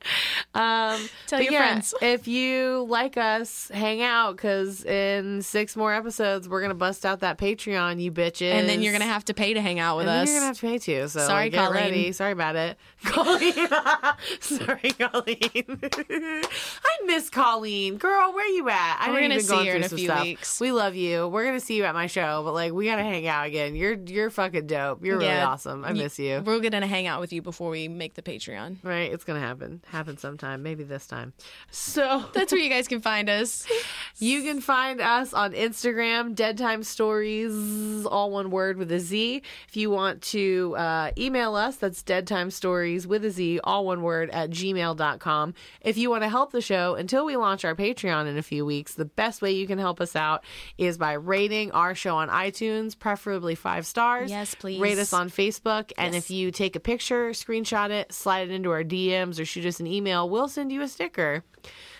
[0.53, 1.93] Um, Tell your yeah, friends.
[2.01, 7.19] if you like us, hang out because in six more episodes we're gonna bust out
[7.19, 8.53] that Patreon, you bitches.
[8.53, 10.29] And then you're gonna have to pay to hang out with And us.
[10.29, 11.09] You're gonna have to pay too.
[11.09, 11.83] So Sorry, like, get Colleen.
[11.83, 12.11] ready.
[12.13, 13.53] Sorry about it, Colleen.
[14.39, 15.79] Sorry, Colleen.
[15.81, 18.33] I miss Colleen, girl.
[18.33, 18.97] Where you at?
[19.01, 20.23] I We're gonna been see going her in a few stuff.
[20.23, 20.59] weeks.
[20.61, 21.27] We love you.
[21.27, 23.75] We're gonna see you at my show, but like we gotta hang out again.
[23.75, 25.03] You're you're fucking dope.
[25.03, 25.83] You're really awesome.
[25.83, 26.41] I miss you.
[26.45, 28.77] We're gonna hang out with you before we make the Patreon.
[28.83, 29.81] Right, it's gonna happen.
[29.95, 30.61] Happen sometime.
[30.61, 31.31] Maybe this time.
[31.71, 33.65] So That's where you guys can find us.
[34.19, 39.41] you can find us on Instagram, Dead Time Stories, all one word with a Z.
[39.69, 43.85] If you want to uh, email us, that's Dead Time Stories with a Z, all
[43.85, 45.53] one word at gmail.com.
[45.79, 48.65] If you want to help the show until we launch our Patreon in a few
[48.65, 50.43] weeks, the best way you can help us out
[50.77, 54.29] is by rating our show on iTunes, preferably five stars.
[54.29, 54.81] Yes, please.
[54.81, 55.93] Rate us on Facebook.
[55.97, 56.25] And Yes.
[56.25, 59.79] if you take a picture, screenshot it, slide it into our DMs, or shoot us
[59.79, 61.43] an email, we'll send you a sticker.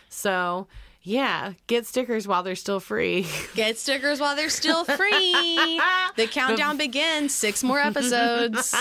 [0.10, 0.68] So,
[1.02, 3.28] yeah, get stickers while they're still free.
[3.56, 5.80] Get stickers while they're still free.
[6.16, 7.36] The countdown begins.
[7.36, 8.74] Six more episodes,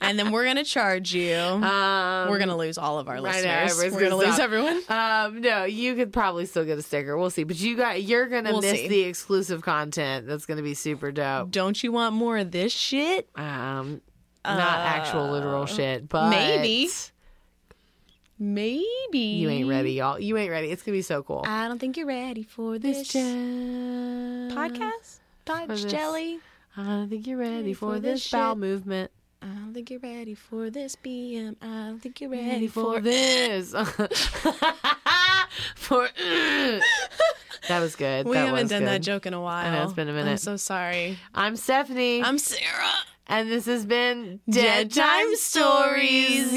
[0.00, 1.34] and then we're gonna charge you.
[1.34, 3.76] Um, we're gonna lose all of our I know, listeners.
[3.76, 4.80] we're gonna gonna lose everyone.
[4.88, 7.18] um, no, you could probably still get a sticker.
[7.18, 8.86] We'll see, but you got you're gonna We'll miss see.
[8.88, 10.28] the exclusive content.
[10.28, 11.50] That's gonna be super dope.
[11.50, 13.28] Don't you want more of this shit?
[13.34, 14.00] Um,
[14.44, 16.88] not actual literal shit, but Uh, maybe.
[18.38, 20.18] Maybe you ain't ready, y'all.
[20.18, 20.70] You ain't ready.
[20.70, 21.44] It's gonna be so cool.
[21.46, 24.52] I don't think you're ready for this podcast.
[24.52, 25.18] podcast.
[25.44, 25.84] Dodge this.
[25.84, 26.40] jelly.
[26.76, 29.10] I don't think you're ready, for, for this this bowel movement.
[29.42, 31.56] I don't think you're ready for this BM.
[31.60, 33.70] I don't think you're Ready ready for for this.
[35.74, 36.08] for
[37.68, 38.26] that was good.
[38.26, 39.72] We that haven't done that joke in a while.
[39.72, 40.30] know, it's been a minute.
[40.30, 41.18] I'm so sorry.
[41.34, 42.92] I'm Stephanie, I'm Sarah.
[43.28, 46.50] And this has been Dead Time Stories.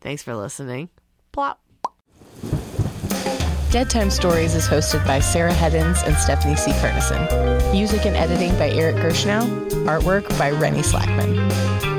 [0.00, 0.88] Thanks for listening.
[1.32, 1.60] Plop.
[3.70, 6.72] Dead Time Stories is hosted by Sarah Heddens and Stephanie C.
[6.72, 7.70] Kernison.
[7.72, 9.70] Music and editing by Eric Gershnow.
[9.84, 11.89] Artwork by Rennie Slackman.